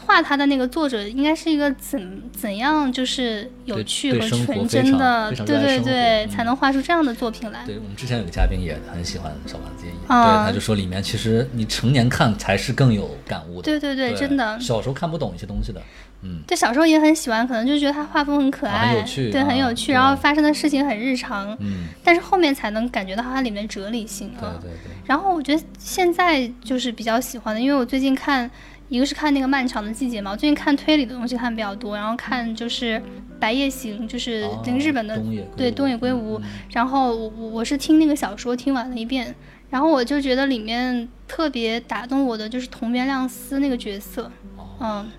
[0.00, 7.64] 画他的那个作者应该是一个怎怎样就是有趣和纯真的，对对对，嗯才能画出这样的作品来。
[7.64, 13.62] 对我们之前有个嘉宾也很喜欢小丸子，也啊对，他就说里面其实你成年看才是更有感悟的。
[13.62, 14.58] 对对对，真的。
[14.60, 15.80] 小时候看不懂一些东西的，
[16.22, 24.58] 嗯，对，小时候也很喜欢，可能就觉得他画风很可啊爱，很有趣对，很啊有趣，然后发生的事情很日常，嗯，但是后面才能感觉到它里面哲理性啊。
[24.60, 28.50] 对对对，然后我觉得现在就是比较喜欢的，因为我最近看
[28.94, 32.96] 一个是看那个漫长的季节嘛，我最近看推理的东西看比较多，然后看就是
[33.40, 35.20] 《白夜行》，就是那个日本的、
[35.56, 39.34] 对东野圭吾，然后我我我是听那个小说听完了一遍，
[39.68, 44.30] 然后我就觉得里面特别打动我的就是桐原亮司那个角色，
[44.78, 45.10] 嗯，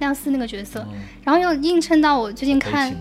[0.00, 0.84] 亮司那个角色，
[1.22, 2.92] 然后又映衬到我最近看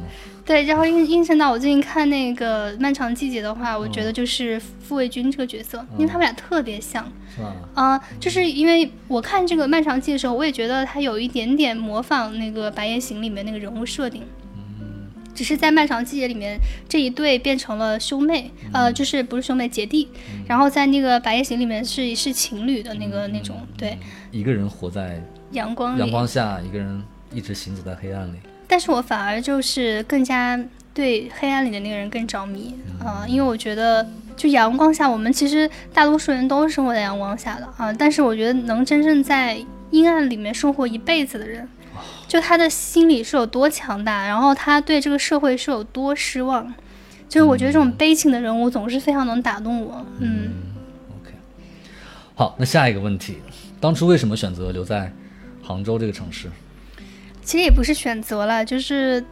[0.49, 7.05] 对，然后映映衬到我最近看那个《漫长季节》的话，我觉得就是傅卫军这个角色，因为他们俩特别像。
[7.35, 7.55] 是吧？
[7.75, 14.23] 啊、就是因为我看这个《漫长季》的时候，我也觉得他有一点点模仿那个《白夜行》里面那个人物设定。
[15.35, 16.57] 只是在《漫长季节》里面，
[16.89, 20.07] 这一对变成了兄妹，呃，就是不是兄妹姐弟，
[20.47, 23.95] 然后在那个《白夜行》里面是是情侣的那个那种，对，
[24.31, 25.95] 一个人活在阳光。
[25.99, 28.37] 阳光下，一个人一直行走在黑暗里。
[28.69, 30.57] 但是我反而就是更加
[30.93, 41.67] 对黑暗里的那个人更着迷啊、因为我觉得就阳光下，我们其实大多数人都是生活在阳光下的啊、但是我觉得能真正在阴暗里面生活一辈子的人，
[42.27, 46.71] 就他的心理是有多强大，然后他对这个社会是有多失望。
[47.27, 50.51] 就是我觉得这种悲情的人物总是非常能打动我，嗯
[51.21, 51.31] ，OK，
[52.33, 53.37] 好，那下一个问题，
[53.79, 55.13] 当初为什么选择留在
[55.61, 56.49] 杭州这个城市？
[57.49, 59.25] 其实也不是选择了，就是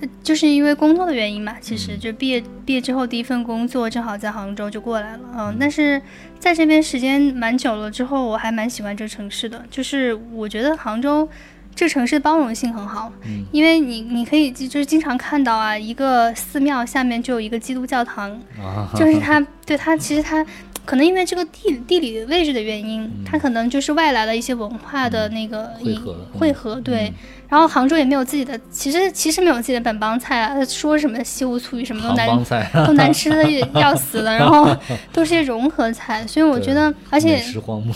[0.00, 1.54] 呃就是因为工作的原因嘛。
[1.60, 6.00] 其实就毕业毕业之后第一份工作正好在杭州就过来了，嗯，但是
[6.38, 9.62] 在这边时间蛮久了之后，我还蛮喜欢这个城市的。
[9.70, 11.28] 就是我觉得杭州
[11.74, 13.12] 这个城市的包容性很好，
[13.52, 20.42] 因为你你可以就就是经常看到啊，一个寺庙下面就有一个基督教堂，啊，就是它，对它，其实它
[20.86, 25.98] 可能因为这个地地理位置的原因，它可能就是外来的一些文化的那个一
[26.32, 27.12] 汇合对。
[27.48, 33.48] 然后杭州也没有自己的，其实其实没有自己的本帮菜啊，说什么西湖醋鱼什么都难，都难吃的
[33.80, 34.76] 要死了，然后
[35.12, 37.94] 都是些融合菜，所以我觉得，而且美食荒漠。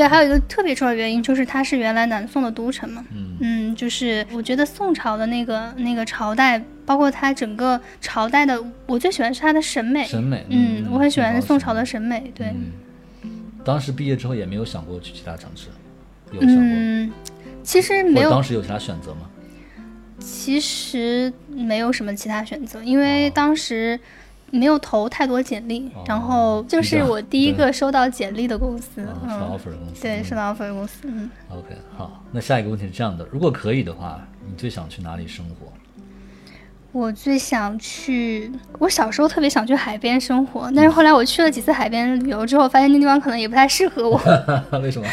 [0.00, 3.04] 对，还有一个特别重要的原因就是它是原来南宋的都城嘛，
[3.40, 12.46] 嗯就是我觉得宋朝的那个那个朝代，包括它整个朝代的，我最喜欢是它的审美，审美，嗯，我很喜欢宋朝的审美，对，
[13.24, 13.30] 嗯，
[13.62, 15.68] 当时毕业之后也没有想过去其他城市，
[16.32, 16.64] 有想过？
[16.64, 17.12] 嗯，
[17.62, 19.28] 其实没有当，时有其他选择吗？
[20.18, 24.00] 其实没有什么其他选择，因为当时
[24.50, 30.02] 没有投太多简历，哦然后就是我第一个收到简历的公司，啊，是嗯，offer 的公司。
[30.02, 35.72] 对，嗯收到 offer 的公司，嗯，OK，好，那下一个问题是这样的：如果可以的话，你最想去哪里生活？
[36.92, 44.20] 我最想去，我小时候特别想去海边生活，但是后来我去了几次海边旅游之后，发现那地方可能也不太适合我，
[44.82, 45.06] 为什么？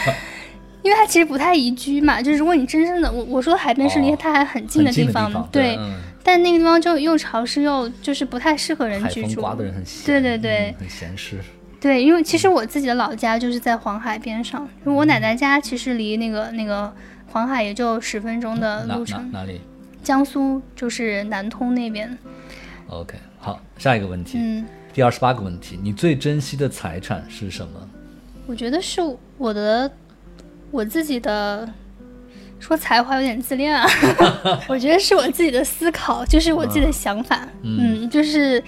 [0.83, 2.21] 因为它其实不太宜居嘛。
[2.21, 5.93] 就是如果你真正的我我说的海边是离哦它还很近的很近的方，方，对，嗯
[6.27, 9.27] 但那个地方就又潮湿又就是不太适合人居住。
[9.27, 11.39] 风刮的人很闲，对对对嗯很闲适。
[11.79, 16.93] 对，因为其实我自己的老家就是在黄海边上，因为我奶奶家其实离那个那个
[17.27, 19.61] 黄海也就十分钟的路程，哪里
[20.03, 22.17] 江苏就是南通那边。
[22.89, 27.89] ？OK，好，下一个问题，嗯，第二十八个问题，你最珍惜的财产是什么？
[28.47, 28.99] 我觉得是
[29.37, 29.89] 我的
[30.71, 31.73] 我自己的。
[32.59, 33.87] 说才华有点自恋啊，
[34.67, 38.63] 我觉得是我自己的思考，就是我自己的想法，嗯嗯，就是，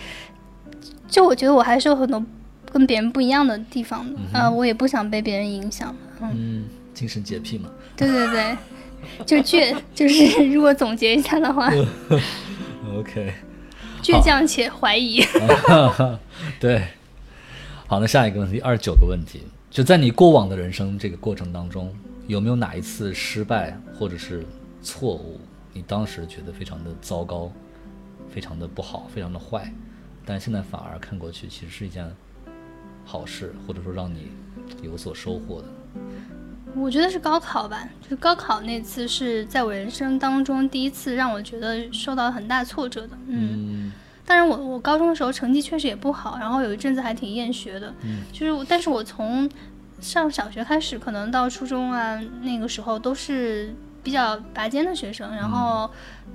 [1.07, 2.23] 就我觉得我还是有很多
[2.71, 7.69] 跟别人不一样的地方的，呃，我也不想被别人影响，嗯，嗯，精神洁癖嘛。
[7.95, 8.57] 对对对，
[9.25, 11.69] 就倔，就是 如果总结一下的话，
[12.95, 13.33] OK，
[14.01, 15.21] 倔强且怀疑。
[16.59, 16.81] 对。
[17.87, 21.91] 好，那下一个问题，二十九个问题，就在你过往的人生这个过程当中，
[22.29, 24.45] 有没有哪一次失败或者是
[24.83, 25.39] 错误，
[25.73, 27.51] 你当时觉得非常的糟糕，
[28.29, 29.73] 非常的不好，非常的坏，
[30.23, 32.07] 但现在反而看过去其实是一件
[33.03, 34.27] 好事，或者说让你
[34.83, 35.67] 有所收获的。
[36.75, 43.17] 我觉得是高考吧，就是高考那次是在我人生当中第一次让我觉得受到很大挫折的。
[43.25, 43.91] 嗯，嗯
[44.23, 47.91] 当然我我高中的时候成绩确实也不好，然后有一阵子还挺厌学的。
[48.03, 49.49] 嗯，就是我，但是我从
[49.99, 55.89] 上小学开始，可能到初中啊那个时候都是比较拔尖的学生，然后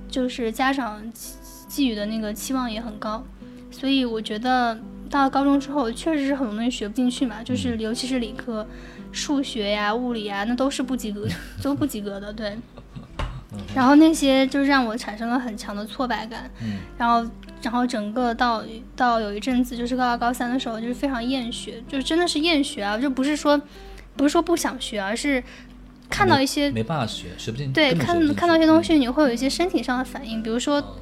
[0.07, 1.33] 就是家长寄
[1.67, 3.23] 寄予的那个期望也很高，
[3.71, 4.77] 所以我觉得
[5.09, 8.65] 到了高中之后，确实是很多东西学不进去嘛，就是尤其是理科，
[9.11, 11.27] 数学呀、物理呀，那都是不及格，
[11.61, 12.57] 都不及格的，对。
[13.73, 16.77] 然后那些就让我产生了很强的挫败感，嗯。
[16.97, 17.25] 然后
[17.65, 18.63] 然后整个到
[18.95, 23.59] 到有一阵子就是高二高三的时候，就是非常厌学，就真的是厌学啊，就不是说
[24.15, 25.43] 不是说不想学，而是
[26.07, 27.73] 看到一些没办法学，学不进。
[27.73, 30.95] 对看看到一些东西，你会有一些身体上的反应，比如说哦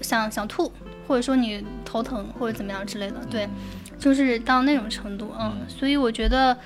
[0.00, 0.72] 想想吐，
[1.06, 3.48] 或者说你头疼或者怎么样之类的，对，
[3.96, 6.58] 就是到那种程度，嗯，所以我觉得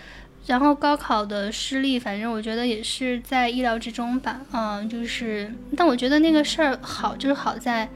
[0.46, 4.40] 然后高考的失利，反正我觉得也是在意料之中吧。
[4.53, 7.88] 嗯，就是，但我觉得那个事儿好，就是好在，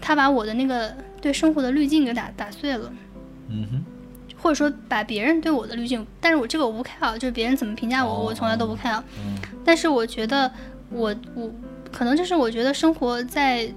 [0.00, 2.92] 他把我的那个对生活的滤镜给打打碎了，
[3.48, 3.84] 嗯哼，
[4.40, 9.00] 或者说把别人对我的滤镜，但是我这个我不 care，就是别人怎么评价我，哦我从来都不 care。
[9.24, 10.50] 嗯但是我觉得
[10.90, 11.50] 我我
[11.92, 13.70] 可能就是我觉得生活在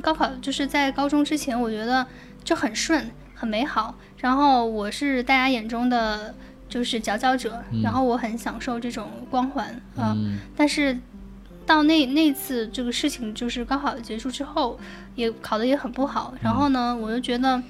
[0.00, 2.04] 高考就是在高中之前，我觉得
[2.42, 3.94] 就很顺很美好。
[4.18, 6.34] 然后我是大家眼中的
[6.68, 10.98] 就是佼佼者，嗯然后我很享受这种光环啊、嗯但是
[11.66, 14.78] 到那那次这个事情就是高考结束之后，
[15.16, 16.32] 也考的也很不好。
[16.40, 17.62] 然后呢，我就觉得。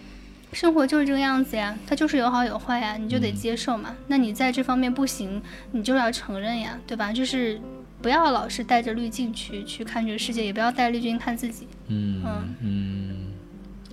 [0.52, 3.94] 生活就是这个样子呀，它就是有好有坏呀，你就得嗯接受嘛。
[4.06, 5.42] 那你在这方面不行，
[5.72, 7.12] 你就要承认呀，对吧？
[7.12, 7.60] 就是
[8.00, 11.66] 不要老是带着滤镜去去看这个世界，也不要带滤镜看自己。
[11.88, 13.32] 嗯嗯嗯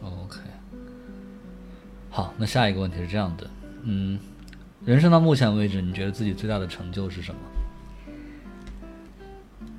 [0.04, 0.39] ，OK。
[2.12, 3.49] 好，那下一个问题是这样的，
[3.84, 4.18] 嗯，
[4.86, 7.41] 人生到目前为止，你觉得自己最大的成就是什么？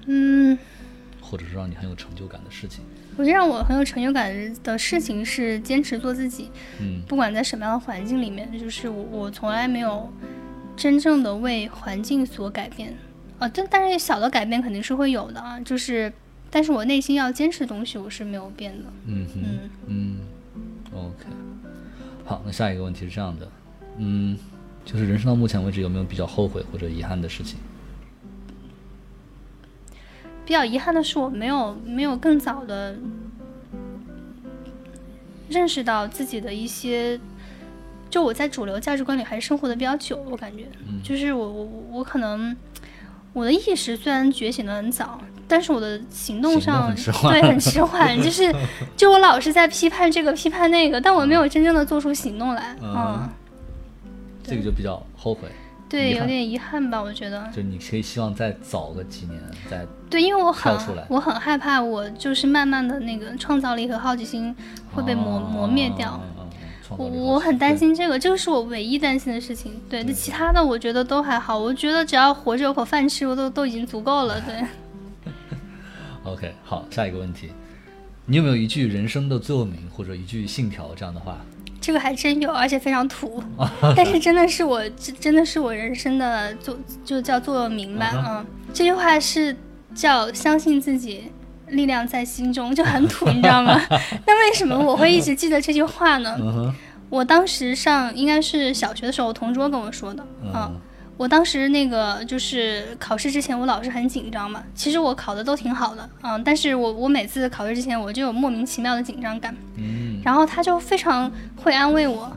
[0.07, 0.59] 嗯，
[1.21, 2.85] 或者是让你很有成就感的事情？
[3.17, 4.35] 我觉得让我很有成就感
[4.65, 6.51] 的事情是坚持做自己，
[6.81, 10.13] 嗯不管在什么样的环境里面，就是我我从来没有
[10.77, 12.95] 真正的为环境所改变。
[13.39, 16.13] 啊，但但是小的改变肯定是会有的啊，就是，
[16.51, 18.85] 但是我内心要坚持的东西我是没有变的。
[19.07, 20.17] 嗯哼嗯嗯
[20.93, 21.27] ，OK。
[22.25, 23.49] 好，那下一个问题是这样的，
[23.99, 24.39] 嗯，
[24.85, 27.59] 就是人生到目前为止有没有比较后悔或者遗憾的事情？
[30.45, 32.97] 比较遗憾的是，我没有没有更早的
[35.49, 37.19] 认识到自己的一些，
[38.11, 41.03] 就我在主流价值观里还是生活的比较久，我感觉，嗯。
[41.03, 42.57] 就是我我我可能
[43.33, 48.55] 我的意识虽然觉醒的很早，但是我的行动上很对很迟缓，就是
[48.97, 52.95] 就我老是在批判这个批判那个，但我没有真正的做出行动来，嗯。
[52.97, 53.29] 嗯，
[54.43, 55.49] 这个就比较后悔，
[55.95, 57.49] 对，有点遗憾吧，我觉得。
[57.55, 59.41] 就你可以希望再早个几年，
[59.71, 60.77] 再对，因为我很
[61.09, 64.53] 我很害怕，我就是慢慢的那个创造力和好奇心
[64.93, 66.21] 会被磨、磨灭掉。
[66.97, 69.81] 我我很担心这个，这个是我唯一担心的事情。
[69.89, 74.41] 对，那其他的我觉得都还好，我觉得只要活着有口饭吃，我都都已经足够了。
[74.41, 74.65] 对，
[76.25, 77.53] OK，好，下一个问题，
[78.27, 81.39] 你有没有一句人生的座右铭或者一句信条这样的话？
[81.85, 83.43] 这个还真有，而且非常土，
[83.95, 88.11] 但是真的是我真真的是我人生的座就叫座右铭吧。
[88.15, 89.55] 嗯嗯，这句话是
[89.95, 91.31] 叫相信自己。
[91.69, 93.81] 力量在心中就很土，你知道吗？
[94.27, 96.37] 那为什么我会一直记得这句话呢？
[97.09, 100.25] 我当时上应该是小学的时候，我同桌跟我说的。
[100.43, 100.81] 嗯嗯，
[101.17, 104.63] 我当时那个就是考试之前，我老是很紧张嘛。
[104.75, 109.55] 其实我考的都挺好的，嗯，但是我我每次考试之前，我就有莫名其妙的紧张感。
[109.77, 112.31] 嗯，然后他就非常会安慰我。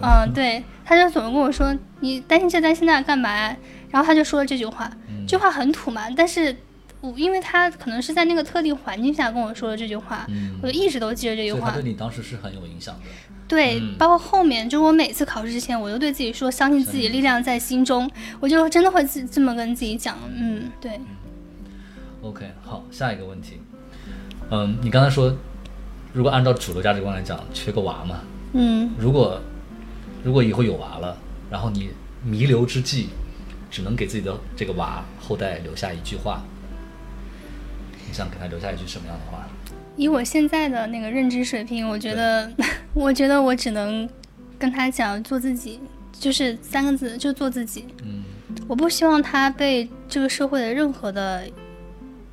[0.00, 3.56] 嗯，对，他就总是跟我说你担心这担心那干嘛呀？
[3.90, 6.54] 然后他就说了这句话，嗯这句话很土嘛，但是
[7.00, 11.84] 我因为他可能是在那个特定环境下跟我说的这句话，嗯我就一直都记着这句话他对。
[11.84, 13.02] 你当时是很有影响的。
[13.46, 18.10] 对，嗯包括后面，就是我每次考试之前，我都对自己说，相信自己，力量在心中。
[18.40, 21.00] 我就真的会自这么跟自己讲，嗯，对
[22.20, 23.60] ，OK，好，下一个问题，
[24.50, 25.34] 嗯，你刚才说，
[26.12, 28.20] 如果按照主流价值观来讲，缺个娃嘛，
[28.52, 29.40] 嗯，如果
[30.22, 31.16] 如果以后有娃了，
[31.50, 31.90] 然后你
[32.22, 33.08] 弥留之际，
[33.70, 36.42] 只能给自己的这个娃后代留下一句话，
[38.08, 39.46] 你想给他留下一句什么样的话？
[39.96, 42.50] 以我现在的那个认知水平，我觉得，
[42.94, 44.08] 我觉得我只能
[44.58, 45.80] 跟他讲做自己，
[46.12, 47.84] 就是三个字，就做自己。
[48.02, 48.22] 嗯
[48.66, 51.42] 我不希望他被这个社会的任何的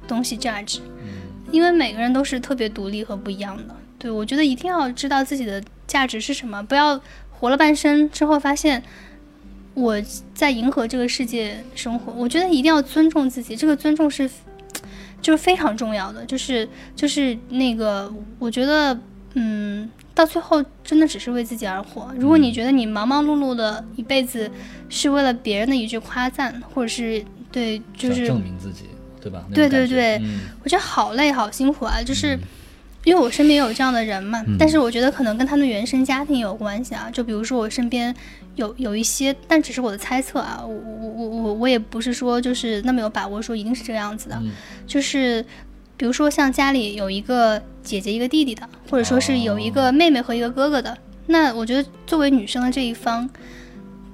[0.07, 1.07] 东西 judge，嗯
[1.51, 3.75] 因为每个人都是特别独立和不一样的。
[3.97, 6.99] 对我觉得一定要知道自己的价值是什么，不要
[7.31, 8.83] 活了半生之后发现
[9.73, 10.01] 我
[10.33, 12.11] 在迎合这个世界生活。
[12.13, 14.29] 我觉得一定要尊重自己，这个尊重是
[15.25, 18.95] 就是非常重要的，就是就是那个，我觉得
[19.33, 19.89] 嗯。
[20.13, 22.09] 到最后，真的只是为自己而活。
[22.17, 24.49] 如果你觉得你忙忙碌碌的一辈子
[24.87, 27.21] 是为了别人的一句夸赞，或者是
[27.51, 28.85] 对，就是证明自己，
[29.19, 29.43] 对吧？
[29.53, 32.39] 对对对嗯我觉得好累好辛苦啊，就是。
[33.05, 34.57] 因为我身边有这样的人嘛，嗯。
[34.59, 37.09] 但是我觉得可能跟他们原生家庭有关系啊。
[37.13, 38.13] 就比如说我身边
[38.55, 44.51] 有有一些，但只是我的猜测啊，我我我我我也不是说就是那么有把握说一定是这个样子的，嗯。
[44.85, 45.45] 就是
[45.95, 50.97] 比如说像家里有一个姐姐一个弟弟的，或者说是有一个妹妹和一个哥哥的，
[51.27, 53.29] 那我觉得作为女生的这一方，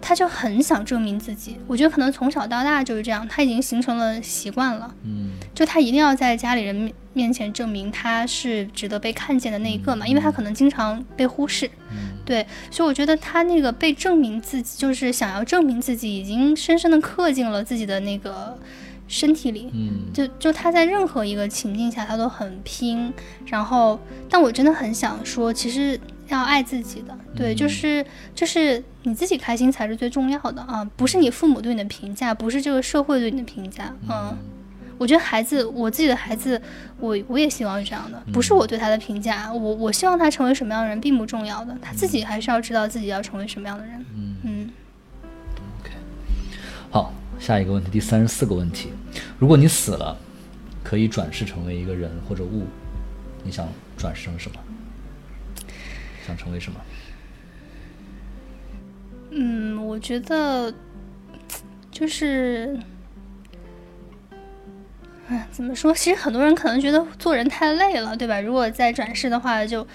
[0.01, 1.57] 她就很想证明自己。
[1.67, 4.93] 我觉得可能从小到大就是这样，他已经形成了习惯了。
[5.05, 11.69] 嗯就他一定要在家里人面面前证明他是值得被看见的那一个嘛，因为他可能经常被忽视。
[11.91, 18.57] 嗯对，所以我觉得他那个被证明自己，就是想要证明自己，已经深深的刻进了自己的那个
[19.07, 19.69] 身体里。
[19.73, 23.13] 嗯就就他在任何一个情境下，他都很拼。
[23.45, 23.99] 然后，
[24.29, 25.99] 但我真的很想说，其实
[26.38, 34.38] 要爱自己的，对，就是就是你自己开心才是最重要的啊，不是你父母对你的评价，不是这个社会对你的评价，嗯。
[34.97, 36.61] 我觉得孩子，我自己的孩子，
[36.99, 44.05] 我我也希望是这样的，不是我对他的评价，我我希望他成为什么样的人并不重要的，他自己还是要知道自己要成为什么样的人。
[44.15, 44.69] 嗯嗯
[45.82, 45.89] ，，OK，
[46.91, 48.89] 好，下一个问题，第三十四个问题，
[49.39, 50.15] 如果你死了，
[50.84, 52.67] 可以转世成为一个人或者物，
[53.43, 53.67] 你想
[53.97, 54.59] 转世成什么？
[56.32, 56.79] 想成为什么？
[59.32, 60.73] 嗯，我觉得
[61.91, 62.79] 就是，
[65.27, 65.93] 哎，怎么说？
[65.93, 68.39] 其实很多人可能觉得做人太累了，对吧？
[68.39, 69.86] 如果再转世的话就，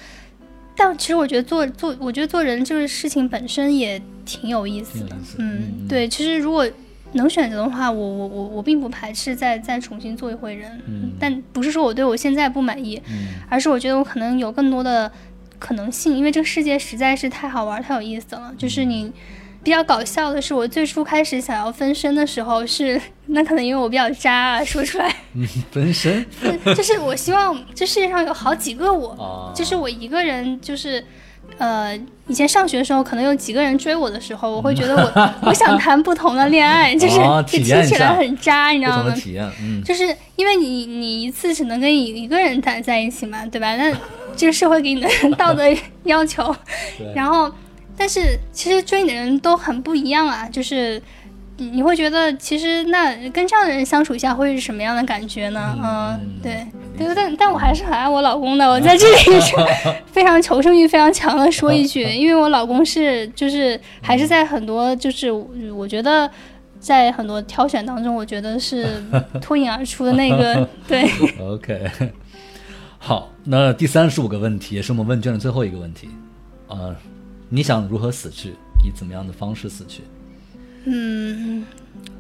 [0.77, 6.69] 但其实我觉得做做，我觉得做人这个事情本身也挺有意思的嗯嗯，对，其实如果
[7.13, 15.11] 能选择的话，我我我我并不排斥再再重新做一回人，嗯但不是说我对我现在不满意，嗯而是我觉得我可能有更多的
[15.59, 18.53] 可能性，因为这个世界实在是太好玩、太有意思了。
[18.57, 19.13] 就是你
[19.63, 26.25] 比较搞笑的是，我最初开始想要分身的时候是，那可能因为我比较渣啊，说出来， 嗯，分身
[26.77, 31.05] 就是我希望这世界上有好几个我， 啊，就是我一个人就是。
[31.59, 39.11] 呃，以前上学的时候，可能有几个人追我的时候，我会觉得我我想 谈不同的恋爱，就是听起来很渣，你知道吗？
[39.15, 43.75] 体验，嗯，就是因为你你一次只能跟一一个人谈在一起嘛，对吧？
[43.77, 43.91] 那
[44.37, 45.63] 这个社会给你的道德
[46.05, 46.55] 要求，
[47.15, 47.51] 然后
[47.97, 51.01] 但是其实追你的人都很不一样啊，就是
[51.59, 55.77] 你你会觉得其实那跟这样的人相处一下会是什么样的感觉呢？
[55.83, 56.67] 嗯对。
[56.99, 58.67] 对，但但我还是很爱我老公的。
[58.67, 59.55] 我 在这里是
[60.07, 66.31] 非常求生欲非常强的说一句，因为我老公是就是还是在很多就是我觉得
[66.81, 69.03] 在很多挑选当中，我觉得是
[69.43, 70.67] 脱颖而出的那个。
[70.89, 71.07] 对，
[71.39, 71.91] OK，
[72.97, 76.09] 好，那第三十五个问题也是我们问卷的最后一个问题，
[76.69, 76.97] 呃，
[77.51, 78.55] 你想如何死去？
[78.83, 80.03] 以怎么样的方式死去？
[80.87, 81.65] 嗯，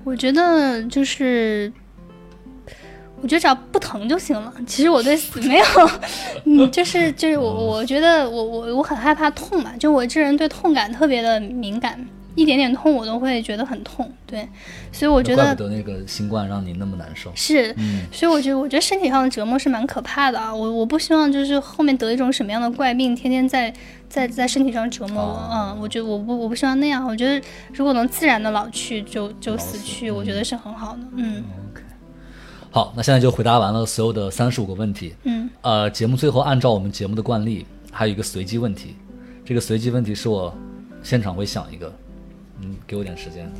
[0.04, 1.72] 我觉得就是。
[3.22, 4.52] 我觉得只要不疼就行了。
[4.66, 5.64] 其实我对死没有，
[6.44, 11.98] 嗯，就是就是我我觉得我我我很害怕痛嘛，就我这人对痛感特别的敏感，
[12.36, 14.08] 一点点痛我都会觉得很痛。
[14.24, 14.48] 对，
[14.92, 17.32] 所以我觉得怪得不得那个新冠让你那么难受。
[17.34, 20.54] 是，嗯所以我觉得我觉得身体上的折磨是蛮可怕的啊。
[20.54, 23.72] 我我不希望就是后面得一种什么样的怪病，天天在
[24.08, 25.28] 在在身体上折磨我。
[25.28, 27.04] 哦嗯，我觉得我不我不希望那样。
[27.06, 31.00] 我觉得如果能自然的老去就就老死死去，我觉得是很好的。
[31.16, 31.82] 嗯 OK，
[32.70, 35.14] 好，那现在就回答完了所有的三十五个问题。
[35.24, 38.94] 嗯呃，节目最后按照我们节目的惯例，还有一个随机问题。
[39.44, 40.52] 这个随机问题是我
[41.02, 42.05] 现场会想一个，嗯，
[42.86, 43.50] 给我点时间。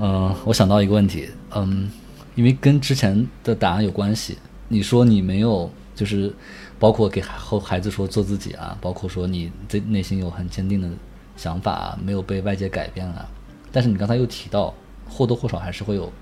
[0.00, 1.88] 嗯， 我想到一个问题，嗯，
[2.34, 4.36] 因为跟之前的答案有关系。
[4.66, 6.34] 你说你没有，就是
[6.78, 10.88] 包括给后孩子说做自己啊，包括说你在内心有很坚定的
[11.36, 13.28] 想法啊，没有被外界改变啊。
[13.70, 14.74] 但是你刚才又提到，
[15.08, 16.12] 或多或少还是会有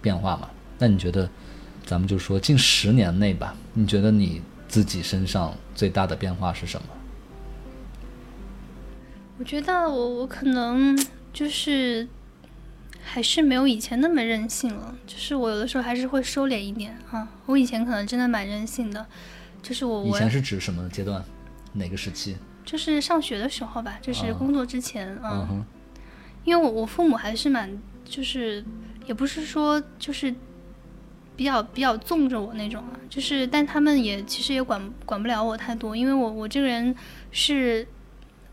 [0.00, 0.48] 变化嘛。
[0.78, 1.28] 那你觉得，
[1.84, 6.86] 咱们就说近十年内吧，你觉得你自己身上最大的变化是什么？
[9.38, 10.98] 我觉得我我可能
[11.32, 12.08] 就是
[13.04, 17.28] 还是没有以前那么任性了，就是我有的时候还是会收敛一点啊。
[17.46, 19.06] 我以前可能真的蛮任性的，
[19.62, 21.24] 就是我我以前是指什么阶段，
[21.72, 22.36] 哪个时期？
[22.64, 25.64] 就是上学的时候吧，就是啊工作之前，嗯哼，
[26.44, 27.70] 因为我我父母还是蛮
[28.08, 28.64] 就是
[29.06, 30.34] 也不是说就是
[31.36, 36.94] 比较比较纵着我那种啊，就是但他们也其实也管管不了我太多，因为我我这个人
[37.30, 37.86] 是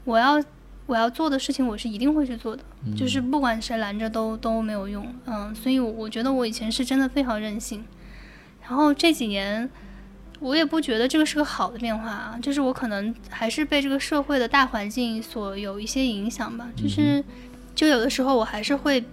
[0.03, 0.43] 我要
[0.85, 2.63] 我要做的事情我是一定会去做的，
[2.95, 7.83] 就是不管谁拦着都都没有用，嗯，所以我我觉得我以前是真的非常任性，
[8.61, 9.69] 然后这几年。
[10.41, 17.23] 我也不觉得这个是个好的变化啊，就是我可能还是被这个社会的大环境所有一些影响吧，就是
[17.73, 19.03] 就有的时候我还是会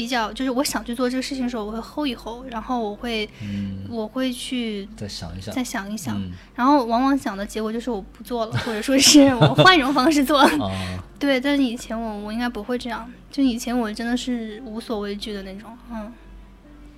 [0.00, 5.62] 比较，就是我想去做这个事情的时候，我会 hold 一 hold，然后我会嗯，我会去再想一想再。
[5.62, 10.38] 想一想，嗯然后往往想的结果就是我不做了，或者说是 我换一种方式做。
[10.38, 10.70] 啊，
[11.18, 16.10] 对，但是以前我我应该不会这样，就以前我真的是无所畏惧的那种，嗯。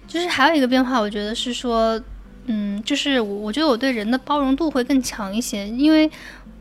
[0.06, 1.98] 就是还有一个变化，我觉得是说，
[2.46, 6.10] 嗯，就是我我觉得我对人的包容度会更强一些，因为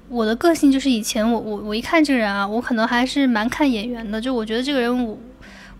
[0.07, 5.17] 我的个性就是以前我我我一看这个人啊，我可能还是蛮看眼缘的，就我觉得这个人我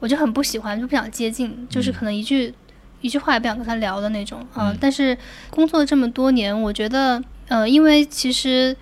[0.02, 2.54] 我就很不喜欢，就不想接近，就是可能一句、
[3.00, 5.18] 一句话也不想跟他聊的那种啊、嗯但是
[5.50, 8.76] 工作了这么多年，我觉得呃，因为其实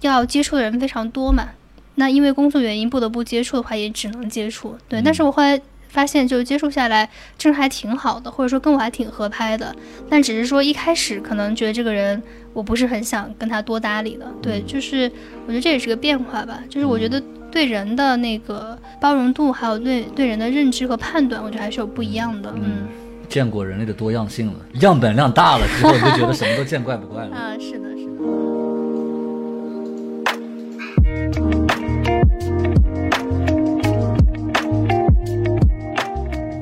[0.00, 1.50] 要接触的人非常多嘛，
[1.94, 4.76] 那因为工作原因不得不接触的话，也只能接触。
[4.88, 7.06] 对，嗯但是我后来发现，就是接触下来，
[7.36, 9.76] 真的还挺好的，或者说跟我还挺合拍的。
[10.08, 12.22] 但只是说一开始可能觉得这个人
[12.54, 14.26] 我不是很想跟他多搭理的。
[14.40, 15.10] 对，就是
[15.46, 16.62] 我觉得这也是个变化吧。
[16.70, 17.22] 就是我觉得
[17.52, 22.50] 对人的那个包容度，还有对对人的认知和判断，我觉得还是有不一样的。
[22.56, 22.88] 嗯
[23.28, 27.36] 见过人类的多样性了，样本量大了之后，你就觉得什么都见怪不怪了。
[27.36, 28.12] 啊，是的，是的。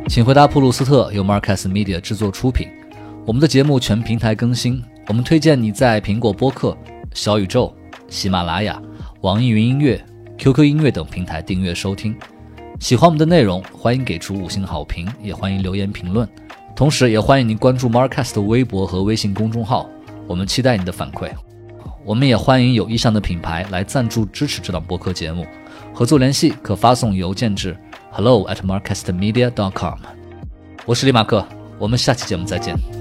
[0.08, 2.68] 请回答普鲁斯特由 Marcus Media 制作出品。
[3.26, 6.76] 我们的节目全平台更新，我们推荐你在苹果播客、
[7.14, 7.74] 小宇宙、
[8.08, 8.80] 喜马拉雅、
[9.22, 10.00] 网易云音乐、
[10.40, 12.16] QQ 音乐等平台订阅收听。
[12.78, 16.26] 喜欢我们的内容，欢迎给出五星好评，也欢迎留言评论。
[16.74, 19.86] 同时，也欢迎您关注 Marcus 的微博和微信公众号，
[20.26, 21.30] 我们期待你的反馈。
[22.06, 25.46] 我们也欢迎有意向的品牌来赞助支持这档播客节目，
[25.92, 27.76] 合作联系可发送邮件至
[28.10, 29.98] hello at marcastmedia.com。
[30.86, 31.46] 我是李马克，
[31.78, 32.99] 我们下期节目再见。